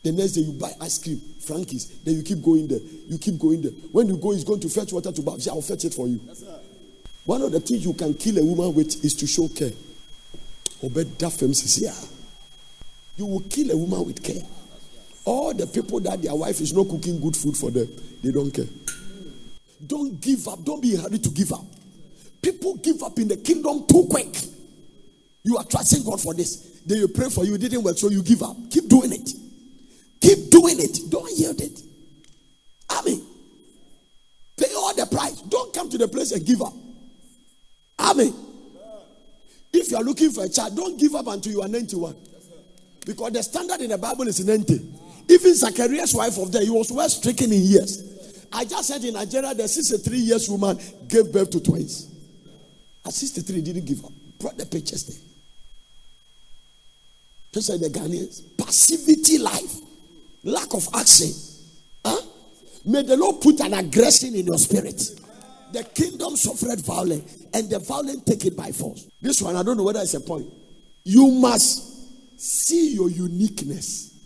[0.02, 1.88] The next day you buy ice cream, Frankie's.
[2.00, 2.80] Then you keep going there.
[3.06, 3.72] You keep going there.
[3.92, 5.46] When you go, he's going to fetch water to bath.
[5.48, 6.20] I'll fetch it for you.
[6.26, 6.44] Yes,
[7.26, 9.72] One of the things you can kill a woman with is to show care.
[10.82, 11.94] Obed Dafem says, Yeah.
[13.16, 14.40] You will kill a woman with care.
[15.28, 17.86] All the people that their wife is not cooking good food for them,
[18.22, 18.64] they don't care.
[19.86, 20.64] Don't give up.
[20.64, 21.66] Don't be in hurry to give up.
[22.40, 24.34] People give up in the kingdom too quick.
[25.44, 26.80] You are trusting God for this.
[26.86, 28.56] Then you pray for you, didn't work, so you give up.
[28.70, 29.28] Keep doing it.
[30.18, 30.98] Keep doing it.
[31.10, 31.78] Don't yield it.
[32.88, 33.22] I mean,
[34.56, 35.42] pay all the price.
[35.42, 36.72] Don't come to the place and give up.
[37.98, 38.34] I mean,
[39.74, 42.16] if you are looking for a child, don't give up until you are 91.
[43.04, 44.97] Because the standard in the Bible is 90.
[45.28, 48.46] Even Zacharias' wife of there, he was well stricken in years.
[48.52, 52.08] I just said in Nigeria, the 63 years woman gave birth to twins.
[53.04, 54.12] At 63, didn't give up.
[54.38, 55.18] Brought the pictures there.
[57.52, 58.56] Just like the Ghanaians.
[58.56, 59.76] Passivity life.
[60.44, 61.30] Lack of action.
[62.04, 62.20] Huh?
[62.84, 65.02] May the Lord put an aggression in your spirit.
[65.72, 69.06] The kingdom suffered violence, and the violent take it by force.
[69.20, 70.46] This one, I don't know whether it's a point.
[71.04, 74.17] You must see your uniqueness.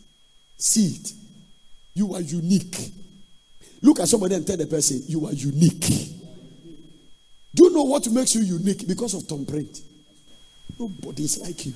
[0.62, 1.12] See it.
[1.94, 2.92] You are unique.
[3.82, 5.88] Look at somebody and tell the person, You are unique.
[7.52, 8.86] Do you know what makes you unique?
[8.86, 9.80] Because of thumbprint.
[10.78, 11.74] Nobody is like you.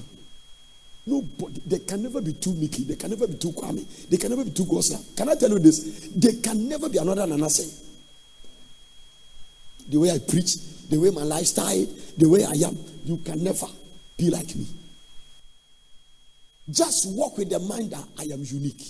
[1.04, 1.60] Nobody.
[1.66, 2.84] They can never be too Mickey.
[2.84, 3.84] They can never be too Kwame.
[4.08, 5.16] They can never be too Gosa.
[5.16, 6.08] Can I tell you this?
[6.14, 7.82] They can never be another Nanase.
[9.88, 10.54] The way I preach,
[10.88, 13.66] the way my lifestyle, the way I am, you can never
[14.16, 14.66] be like me.
[16.70, 18.82] Just walk with the mind that I am unique.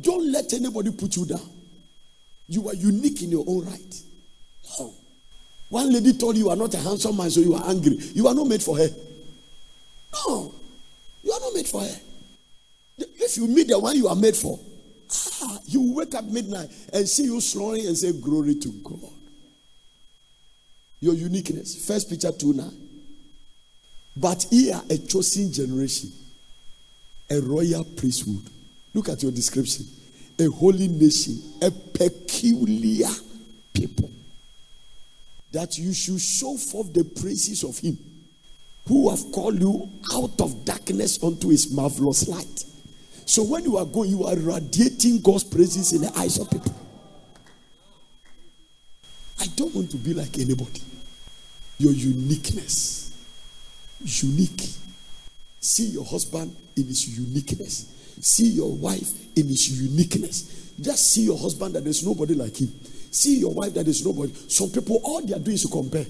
[0.00, 1.48] Don't let anybody put you down.
[2.48, 4.02] You are unique in your own right.
[5.68, 7.96] One lady told you you are not a handsome man, so you are angry.
[8.14, 8.88] You are not made for her.
[10.26, 10.54] No.
[11.22, 11.96] You are not made for her.
[12.98, 14.58] If you meet the one you are made for,
[15.42, 19.10] ah, you wake up midnight and see you snoring and say, Glory to God.
[21.00, 21.84] Your uniqueness.
[21.86, 22.85] First Peter 2 9.
[24.16, 26.10] But ye are a chosen generation,
[27.30, 28.48] a royal priesthood
[28.96, 29.84] Look at your description.
[30.38, 33.10] A holy nation, a peculiar
[33.74, 34.10] people.
[35.52, 37.98] That you should show forth the praises of him
[38.88, 42.64] who have called you out of darkness unto his marvelous light.
[43.26, 46.74] So when you are going, you are radiating God's praises in the eyes of people.
[49.40, 50.80] I don't want to be like anybody.
[51.78, 53.05] Your uniqueness.
[54.04, 54.62] Unique.
[55.60, 57.92] See your husband in his uniqueness.
[58.20, 60.72] See your wife in his uniqueness.
[60.80, 62.68] Just see your husband that there's nobody like him.
[63.10, 64.32] See your wife that there's nobody.
[64.48, 66.06] Some people, all they are doing is to compare.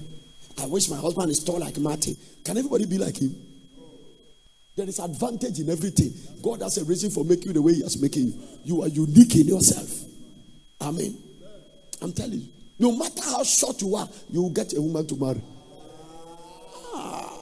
[0.59, 2.15] I wish my husband is tall like Martin.
[2.43, 3.35] Can everybody be like him?
[4.75, 6.13] There is advantage in everything.
[6.43, 8.33] God has a reason for making you the way He has making you.
[8.63, 9.89] You are unique in yourself.
[10.79, 11.17] Amen.
[11.99, 12.47] I'm telling you.
[12.77, 15.41] No matter how short you are, you will get a woman to marry.
[16.93, 17.41] Ah.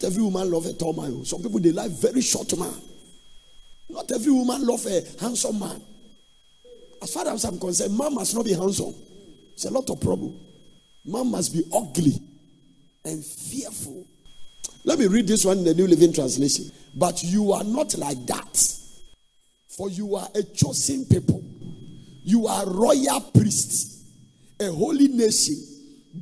[0.00, 1.14] Not every woman love a tall man.
[1.20, 1.24] Oh.
[1.24, 2.72] Some people they like very short man.
[3.90, 5.82] Not every woman love a handsome man.
[7.02, 8.94] As far as I'm concerned, man must not be handsome.
[9.52, 10.38] It's a lot of problem.
[11.04, 12.18] Man must be ugly
[13.04, 14.06] and fearful.
[14.84, 16.70] Let me read this one in the New Living Translation.
[16.94, 18.78] But you are not like that.
[19.68, 21.44] For you are a chosen people.
[22.22, 24.02] You are royal priests,
[24.60, 25.56] a holy nation,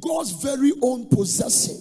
[0.00, 1.80] God's very own possession.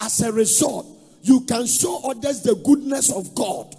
[0.00, 0.86] As a result,
[1.22, 3.76] you can show others the goodness of God.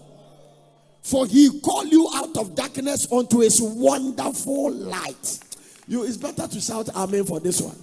[1.02, 5.40] For he called you out of darkness unto his wonderful light.
[5.88, 7.78] You it's better to shout amen for this one.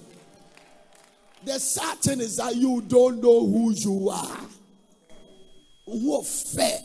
[1.44, 4.40] The sad thing is that you don't know who you are.
[5.84, 6.78] Who are fair.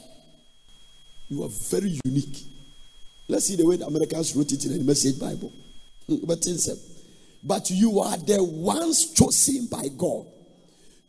[1.30, 2.44] You are very unique.
[3.30, 5.54] Let's see the way the Americans wrote it in the message Bible.
[7.48, 10.26] But you are the ones chosen by God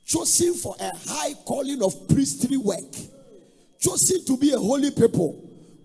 [0.06, 2.92] chosen for a high calling of priestly work,
[3.80, 5.42] chosen to be a holy people,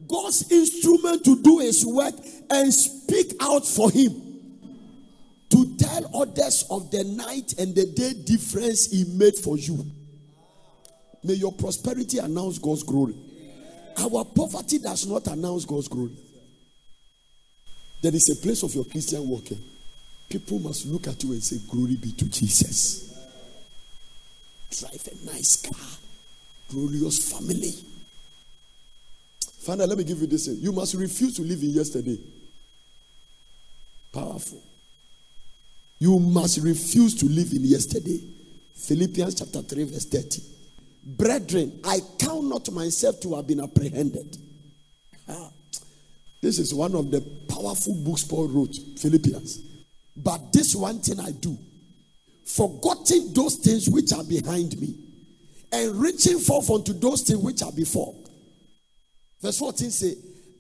[0.08, 2.14] God's instrument to do his work
[2.50, 4.28] and speak out for him.
[5.50, 9.86] To tell others of the night and the day difference he made for you.
[11.24, 13.16] May your prosperity announce God's glory.
[13.98, 16.16] Our poverty does not announce God's glory.
[18.02, 19.60] There is a place of your Christian walking.
[20.30, 23.11] People must look at you and say, Glory be to Jesus
[24.72, 26.00] drive a nice car,
[26.70, 27.74] glorious family.
[29.60, 30.48] Father, let me give you this.
[30.48, 32.18] You must refuse to live in yesterday.
[34.12, 34.62] Powerful.
[36.00, 38.20] You must refuse to live in yesterday.
[38.76, 40.42] Philippians chapter 3, verse 30.
[41.04, 44.38] Brethren, I count not myself to have been apprehended.
[46.42, 49.60] This is one of the powerful books Paul wrote, Philippians.
[50.18, 51.56] But this one thing I do,
[52.46, 54.96] forgetting those things which are behind me
[55.72, 58.16] and reaching forth unto those things which are before.
[59.42, 60.16] Verse 14 say,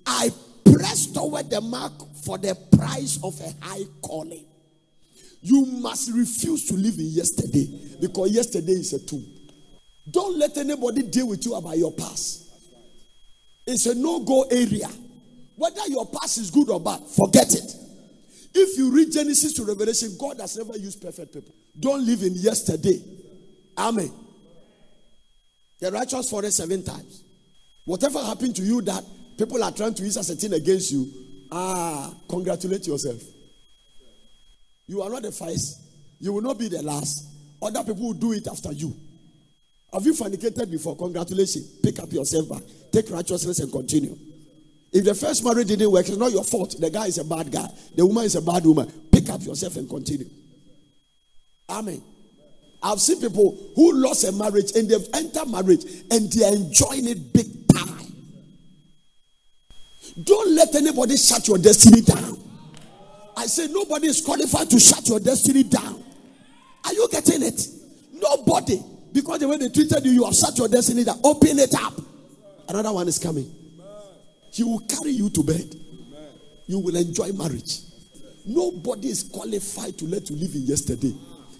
[0.05, 0.31] I
[0.65, 1.93] press toward the mark
[2.23, 4.45] for the price of a high calling.
[5.41, 7.67] You must refuse to live in yesterday
[7.99, 9.25] because yesterday is a tomb.
[10.09, 12.49] Don't let anybody deal with you about your past.
[13.65, 14.89] It's a no go area.
[15.55, 17.75] Whether your past is good or bad, forget it.
[18.53, 21.53] If you read Genesis to Revelation, God has never used perfect people.
[21.79, 23.01] Don't live in yesterday.
[23.77, 24.11] Amen.
[25.79, 27.23] The righteous fall seven times.
[27.85, 29.03] Whatever happened to you that
[29.37, 31.07] people are trying to use as a thing against you,
[31.51, 33.21] ah, congratulate yourself.
[34.87, 35.81] You are not the first.
[36.19, 37.25] You will not be the last.
[37.61, 38.95] Other people will do it after you.
[39.93, 40.95] Have you fornicated before?
[40.95, 41.79] Congratulations.
[41.81, 42.61] Pick up yourself back.
[42.91, 44.17] Take righteousness and continue.
[44.91, 46.75] If the first marriage didn't work, it's not your fault.
[46.79, 47.67] The guy is a bad guy.
[47.95, 48.91] The woman is a bad woman.
[49.11, 50.29] Pick up yourself and continue.
[51.69, 52.01] Amen.
[52.83, 57.31] I've seen people who lost a marriage and they've entered marriage and they're enjoying it
[57.31, 58.13] big time.
[60.23, 62.37] Don't let anybody shut your destiny down.
[63.37, 66.03] I say nobody is qualified to shut your destiny down.
[66.83, 67.65] Are you getting it?
[68.11, 68.81] Nobody.
[69.13, 71.19] Because the way they treated you, you have shut your destiny down.
[71.23, 71.93] Open it up.
[72.67, 73.60] Another one is coming.
[74.51, 75.75] He will carry you to bed.
[76.67, 77.79] You will enjoy marriage.
[78.45, 81.13] Nobody is qualified to let you live in yesterday.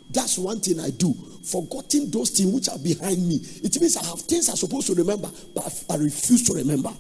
[0.10, 1.14] That's one thing I do.
[1.44, 3.40] Forgetting those things which are behind me.
[3.64, 6.92] It means I have things I'm supposed to remember, but I refuse to remember.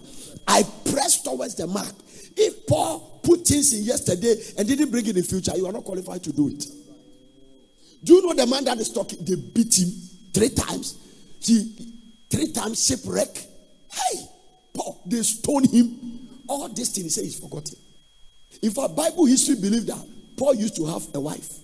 [0.47, 1.93] I press towards the mark.
[2.37, 5.83] If Paul put things in yesterday and didn't bring it in future, you are not
[5.83, 6.65] qualified to do it.
[8.03, 9.19] Do you know the man that is talking?
[9.23, 9.89] They beat him
[10.33, 10.97] three times.
[11.41, 11.93] He
[12.29, 13.37] three times shipwreck.
[13.91, 14.19] Hey,
[14.73, 16.29] Paul, they stone him.
[16.47, 17.77] All these things he says he's forgotten.
[18.61, 20.05] In fact, Bible history believe that
[20.37, 21.57] Paul used to have a wife.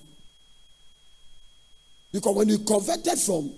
[2.11, 3.51] Because when you converted from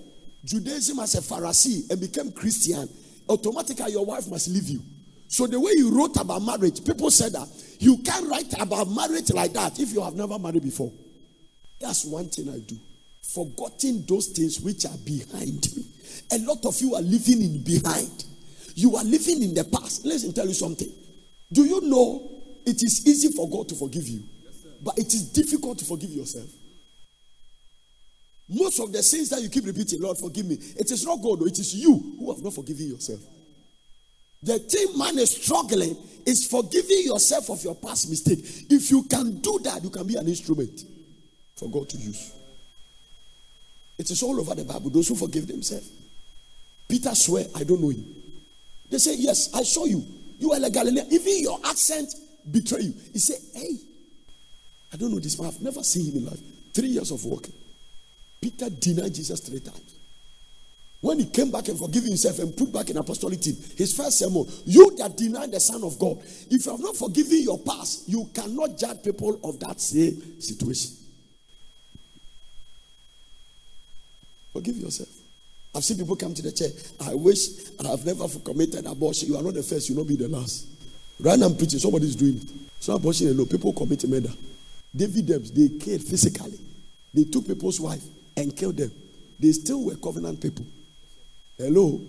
[0.43, 2.89] Judaism as a Pharisee and became Christian,
[3.27, 4.81] automatically your wife must leave you.
[5.27, 7.47] So the way you wrote about marriage, people said that
[7.79, 10.91] you can't write about marriage like that if you have never married before.
[11.79, 12.77] That's one thing I do.
[13.21, 15.83] Forgetting those things which are behind me.
[16.31, 18.25] A lot of you are living in behind.
[18.79, 20.05] You are living in the past.
[20.05, 20.87] Let me tell you something.
[21.51, 22.31] Do you know
[22.65, 24.23] it is easy for God to forgive you,
[24.81, 26.47] but it is difficult to forgive yourself?
[28.47, 30.55] Most of the sins that you keep repeating, Lord, forgive me.
[30.77, 33.19] It is not God, it is you who have not forgiven yourself.
[34.41, 38.39] The thing man is struggling is forgiving yourself of your past mistake.
[38.69, 40.85] If you can do that, you can be an instrument
[41.57, 42.31] for God to use.
[43.97, 44.89] It is all over the Bible.
[44.89, 45.91] Those who forgive themselves.
[46.87, 48.18] Peter swear, I don't know him.
[48.89, 50.05] They say, Yes, I saw you.
[50.39, 51.07] You are a Galilean.
[51.11, 52.13] Even your accent
[52.49, 52.93] betray you.
[53.13, 53.75] He said, Hey,
[54.93, 55.49] I don't know this man.
[55.49, 56.39] I've never seen him in life.
[56.73, 57.53] Three years of working.
[58.41, 59.95] Peter denied Jesus three times.
[61.01, 64.19] When he came back and forgave himself and put back in apostolic team, his first
[64.19, 68.09] sermon, you that deny the Son of God, if you have not forgiven your past,
[68.09, 70.91] you cannot judge people of that same situation.
[74.51, 75.18] Forgive yourself.
[75.75, 76.73] I've seen people come to the church.
[77.05, 77.39] I wish
[77.83, 79.29] I have never committed abortion.
[79.29, 80.67] You are not the first, you will not be the last.
[81.19, 82.49] Right now, I'm preaching, somebody is doing it.
[82.77, 83.47] It's not abortion alone.
[83.47, 84.31] People commit murder.
[84.95, 86.59] David Debs, they killed physically.
[87.13, 88.03] They took people's wife
[88.35, 88.91] and killed them.
[89.39, 90.65] They still were covenant people.
[91.57, 92.01] Hello?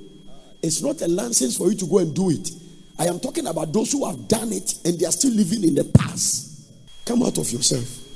[0.63, 2.51] It's not a license for you to go and do it.
[2.99, 5.75] I am talking about those who have done it and they are still living in
[5.75, 6.71] the past.
[7.05, 8.07] Come out of yourself.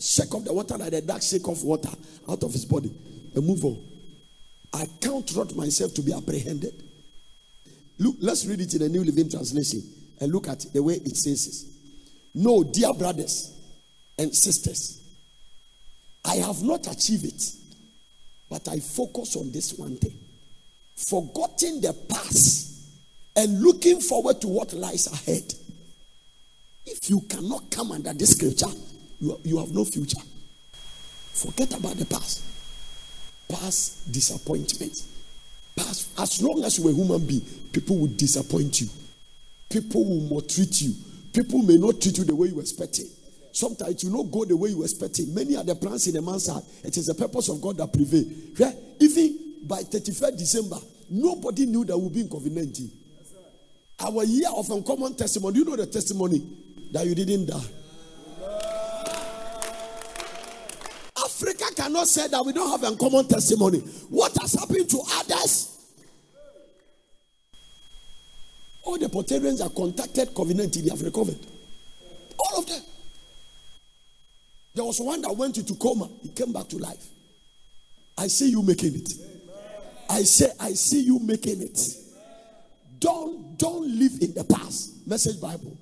[0.00, 1.90] Shake off the water like the dog shake off water
[2.28, 2.92] out of his body
[3.34, 3.78] and move on.
[4.72, 6.82] I count not myself to be apprehended.
[7.98, 9.82] Look, let's read it in the New Living Translation
[10.20, 11.46] and look at the way it says.
[11.46, 11.64] This.
[12.34, 13.54] No, dear brothers
[14.18, 15.00] and sisters,
[16.24, 17.52] I have not achieved it,
[18.48, 20.18] but I focus on this one thing
[21.06, 22.88] forgetting the past
[23.36, 25.54] and looking forward to what lies ahead.
[26.84, 28.66] If you cannot come under this scripture,
[29.20, 30.18] you, you have no future.
[31.32, 32.42] Forget about the past.
[33.48, 35.02] Past disappointment.
[35.76, 37.40] Past, as long as you're a human being,
[37.72, 38.88] people will disappoint you.
[39.68, 40.94] People will maltreat you.
[41.32, 43.06] People may not treat you the way you expected.
[43.52, 45.34] Sometimes you not go the way you expected.
[45.34, 46.64] Many are the plans in a man's heart.
[46.84, 48.24] It is the purpose of God that prevail.
[48.56, 48.72] Yeah?
[49.00, 50.76] Even by 31st December,
[51.10, 52.90] nobody knew that we'll be in COVID 19.
[54.00, 56.40] Our year of uncommon testimony, you know the testimony
[56.92, 57.64] that you didn't die.
[61.78, 63.78] Cannot say that we don't have uncommon testimony.
[64.10, 65.76] What has happened to others?
[68.82, 71.38] All the Puertorians are contacted COVID 19, they have recovered.
[72.38, 72.82] All of them.
[74.74, 77.04] There was one that went into coma, he came back to life.
[78.16, 79.12] I see you making it.
[80.10, 81.80] I say, I see you making it.
[82.98, 85.06] Don't don't live in the past.
[85.06, 85.76] Message Bible.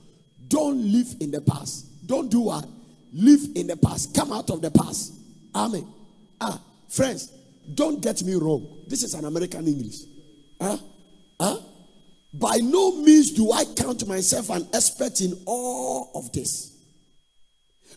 [0.49, 2.07] Don't live in the past.
[2.07, 2.67] Don't do what?
[3.15, 4.15] Live in the past.
[4.15, 5.15] Come out of the past.
[5.57, 5.91] Amen.
[6.39, 6.61] Ah,
[6.91, 7.33] friends,
[7.75, 8.85] don't get me wrong.
[8.87, 10.01] This is an American English.
[10.61, 10.77] Huh?
[11.41, 11.59] Huh?
[12.35, 16.77] By no means do I count myself an expert in all of this.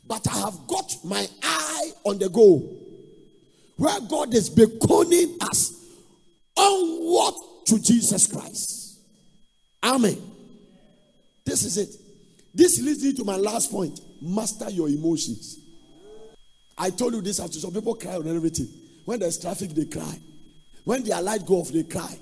[0.08, 2.78] But I have got my eye on the goal.
[3.76, 5.74] Where God is beckoning us
[6.56, 7.34] onward
[7.66, 9.00] to Jesus Christ.
[9.84, 10.18] Amen.
[11.46, 11.96] This is it.
[12.54, 15.59] This leads me to my last point master your emotions.
[16.80, 18.68] I told you this after some people cry on everything.
[19.06, 20.18] When there's traffic, they cry.
[20.86, 22.18] When their light go off, they cry.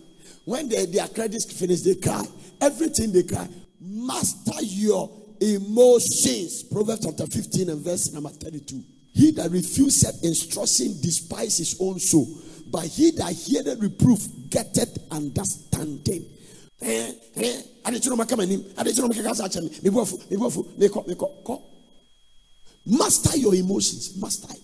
[0.46, 2.26] When they, their credits finish, they cry.
[2.60, 3.48] Everything they cry.
[3.80, 5.10] master your
[5.40, 6.64] emotions.
[6.64, 8.84] Proverbs chapter 15 and verse number 32.
[9.14, 12.28] He that refuseth instruction despise his own soul,
[12.68, 16.26] but he that heareth reproof getteth understanding.
[16.82, 17.62] Eh, eh,
[22.88, 24.62] master your emotions, master it.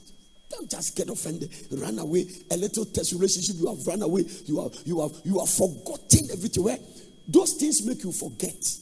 [0.50, 2.26] Don't just get offended, run away.
[2.52, 6.30] A little test relationship, you have run away, you have you have you have forgotten
[6.32, 6.64] everything.
[6.64, 6.80] Where
[7.28, 8.78] those things make you forget,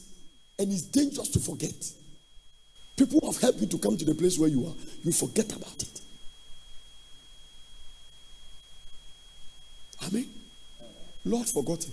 [0.58, 1.74] and it's dangerous to forget.
[2.96, 5.82] People have helped you to come to the place where you are, you forget about
[5.82, 6.00] it.
[10.06, 10.26] Amen.
[11.24, 11.92] Lot forgot him.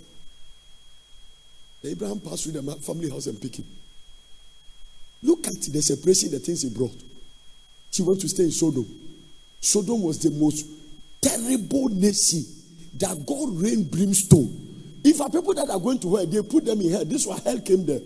[1.83, 3.65] Abraham passed through the family house and picked him.
[5.23, 7.01] Look at the separation, the things he brought.
[7.91, 8.85] She went to stay in Sodom.
[9.59, 10.65] Sodom was the most
[11.21, 12.45] terrible nation
[12.97, 14.67] that God rained brimstone.
[15.03, 17.05] If our people that are going to hell, they put them in hell.
[17.05, 18.01] This was hell came there.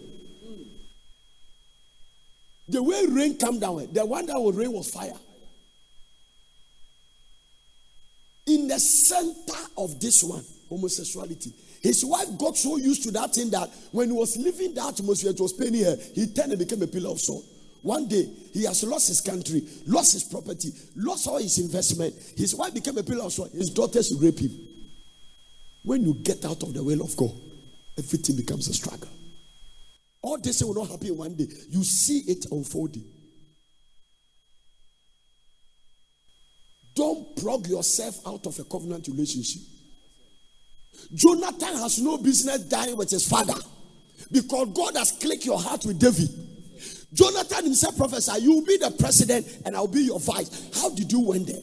[2.68, 5.14] The way rain came down, the one that was rain was fire.
[8.48, 11.54] In the center of this one, homosexuality.
[11.82, 15.32] His wife got so used to that thing that when he was leaving that atmosphere,
[15.32, 15.98] it was paining her.
[16.16, 17.44] He turned and became a pillar of salt.
[17.84, 22.16] One day, he has lost his country, lost his property, lost all his investment.
[22.38, 23.52] His wife became a pillar of salt.
[23.52, 24.52] His daughters rape him.
[25.84, 27.32] When you get out of the will of God,
[27.98, 29.10] everything becomes a struggle.
[30.22, 31.46] All this will not happen one day.
[31.70, 33.04] You see it unfolding.
[36.96, 39.62] Don't plug yourself out of a covenant relationship.
[41.14, 43.56] Jonathan has no business dying with his father
[44.32, 46.30] because God has clicked your heart with David.
[47.14, 50.70] Jonathan himself prophesied, You will be the president and I'll be your vice.
[50.82, 51.62] How did you win there?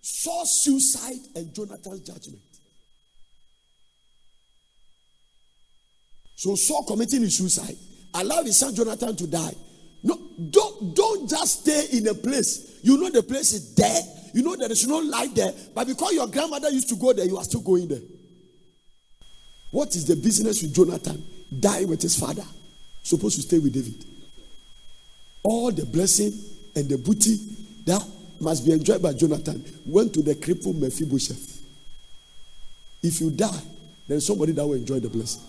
[0.00, 2.42] Saul suicide and Jonathan's judgment.
[6.36, 7.76] So Saul committing his suicide,
[8.12, 9.54] allow his son Jonathan to die.
[10.02, 12.80] No, don't, don't just stay in a place.
[12.82, 14.04] You know the place is dead.
[14.34, 15.52] You know there is no light there.
[15.74, 18.02] But because your grandmother used to go there, you are still going there.
[19.70, 21.24] What is the business with Jonathan?
[21.58, 22.44] Die with his father.
[23.02, 24.13] Supposed to stay with David.
[25.44, 26.32] All the blessing
[26.74, 27.36] and the booty
[27.84, 28.02] that
[28.40, 31.62] must be enjoyed by Jonathan went to the crippled Mephibosheth.
[33.02, 33.60] If you die,
[34.08, 35.42] there's somebody that will enjoy the blessing.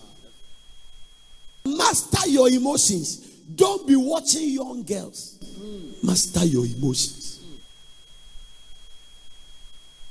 [1.66, 3.18] Master your emotions.
[3.54, 5.38] Don't be watching young girls.
[6.02, 7.40] Master your emotions.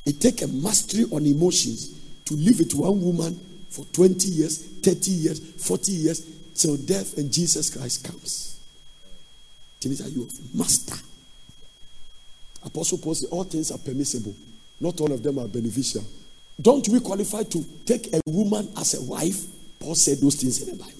[0.05, 3.39] It takes a mastery on emotions to live with one woman
[3.69, 6.25] for 20 years, 30 years, 40 years,
[6.55, 8.54] till death and Jesus Christ comes.
[9.85, 10.95] It means that you master.
[12.65, 14.35] Apostle Paul said, All things are permissible,
[14.81, 16.03] not all of them are beneficial.
[16.59, 19.45] Don't we qualify to take a woman as a wife?
[19.79, 20.93] Paul said those things in the Bible.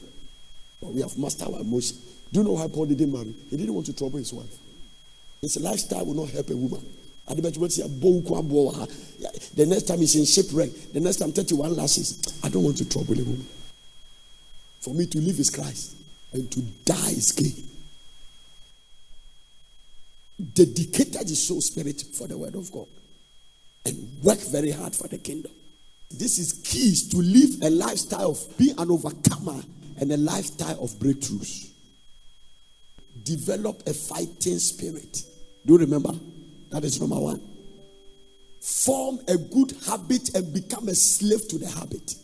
[0.81, 1.97] But we have mastered our emotion.
[2.31, 3.33] Do you know why Paul didn't marry?
[3.49, 4.55] He didn't want to trouble his wife.
[5.41, 6.85] His lifestyle will not help a woman.
[7.27, 7.41] Ah, the
[9.67, 13.19] next time he's in shipwreck, the next time 31 lashes, I don't want to trouble
[13.19, 13.47] a woman.
[14.81, 15.95] For me to live is Christ
[16.33, 17.74] and to die is gain.
[20.37, 22.87] Dedicated his soul spirit for the word of God
[23.85, 25.51] and work very hard for the kingdom.
[26.09, 29.61] This is keys to live a lifestyle of being an overcomer
[29.99, 31.71] and a lifestyle of breakthroughs.
[33.23, 35.23] Develop a fighting spirit.
[35.65, 36.11] Do you remember?
[36.69, 37.41] That is number one.
[38.61, 42.15] Form a good habit and become a slave to the habit.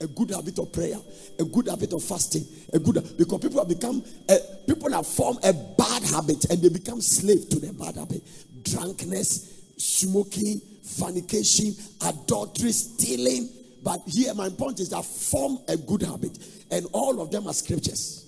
[0.00, 0.96] A good habit of prayer,
[1.40, 4.38] a good habit of fasting, a good because people have become eh,
[4.68, 8.22] people have formed a bad habit and they become slave to the bad habit.
[8.62, 13.48] Drunkenness, smoking, fornication, adultery, stealing,
[13.82, 16.36] but here, my point is that form a good habit,
[16.70, 18.26] and all of them are scriptures.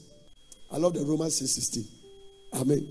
[0.73, 1.85] I love the Romans 6 16.
[2.55, 2.87] Amen.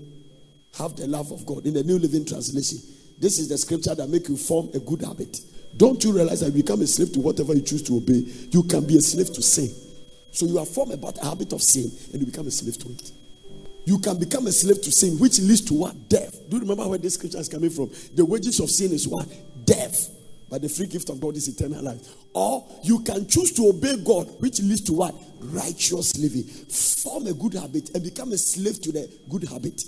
[0.78, 1.66] Have the love of God.
[1.66, 2.78] In the New Living Translation,
[3.18, 5.40] this is the scripture that make you form a good habit.
[5.76, 8.24] Don't you realize that you become a slave to whatever you choose to obey?
[8.50, 9.70] You can be a slave to sin.
[10.32, 13.12] So you have formed a habit of sin and you become a slave to it.
[13.84, 16.08] You can become a slave to sin, which leads to what?
[16.08, 16.48] Death.
[16.48, 17.90] Do you remember where this scripture is coming from?
[18.14, 19.26] The wages of sin is what?
[19.64, 20.10] Death.
[20.50, 22.00] But the free gift of God is eternal life.
[22.34, 25.14] Or you can choose to obey God, which leads to what?
[25.40, 26.42] Righteous living.
[26.42, 29.80] Form a good habit and become a slave to the good habit.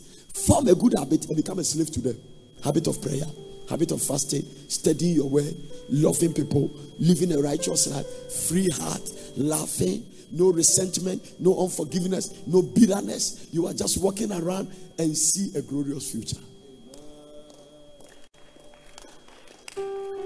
[0.47, 2.17] Form a good habit and become a slave to the
[2.65, 3.25] habit of prayer,
[3.69, 5.55] habit of fasting, studying your word,
[5.89, 8.07] loving people, living a righteous life,
[8.49, 9.03] free heart,
[9.37, 13.49] laughing, no resentment, no unforgiveness, no bitterness.
[13.53, 16.41] You are just walking around and see a glorious future.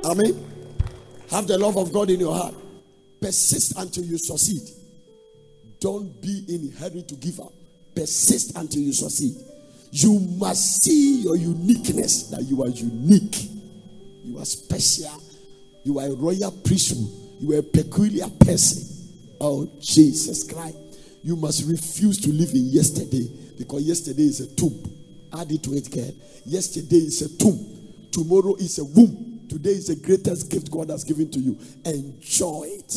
[0.05, 0.53] Amen.
[1.31, 2.55] Have the love of God in your heart.
[3.21, 4.63] Persist until you succeed.
[5.81, 7.53] Don't be in a hurry to give up.
[7.95, 9.35] Persist until you succeed.
[9.91, 13.49] You must see your uniqueness that you are unique.
[14.25, 15.21] You are special.
[15.83, 17.09] You are a royal priesthood.
[17.41, 18.96] You are a peculiar person.
[19.41, 20.77] Oh, Jesus Christ.
[21.23, 24.81] You must refuse to live in yesterday because yesterday is a tomb.
[25.37, 26.13] Add it to it, girl.
[26.45, 27.59] Yesterday is a tomb.
[28.13, 29.47] Tomorrow is a womb.
[29.49, 31.59] Today is the greatest gift God has given to you.
[31.85, 32.95] Enjoy it.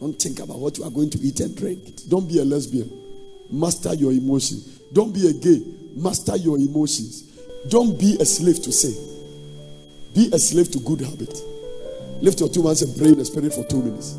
[0.00, 2.08] Don't think about what you are going to eat and drink.
[2.08, 2.90] Don't be a lesbian.
[3.50, 4.80] Master your emotions.
[4.92, 5.62] Don't be a gay.
[5.94, 7.22] Master your emotions.
[7.68, 8.94] Don't be a slave to sin.
[10.14, 11.38] Be a slave to good habit.
[12.20, 14.18] Lift your two hands and pray in the spirit for two minutes.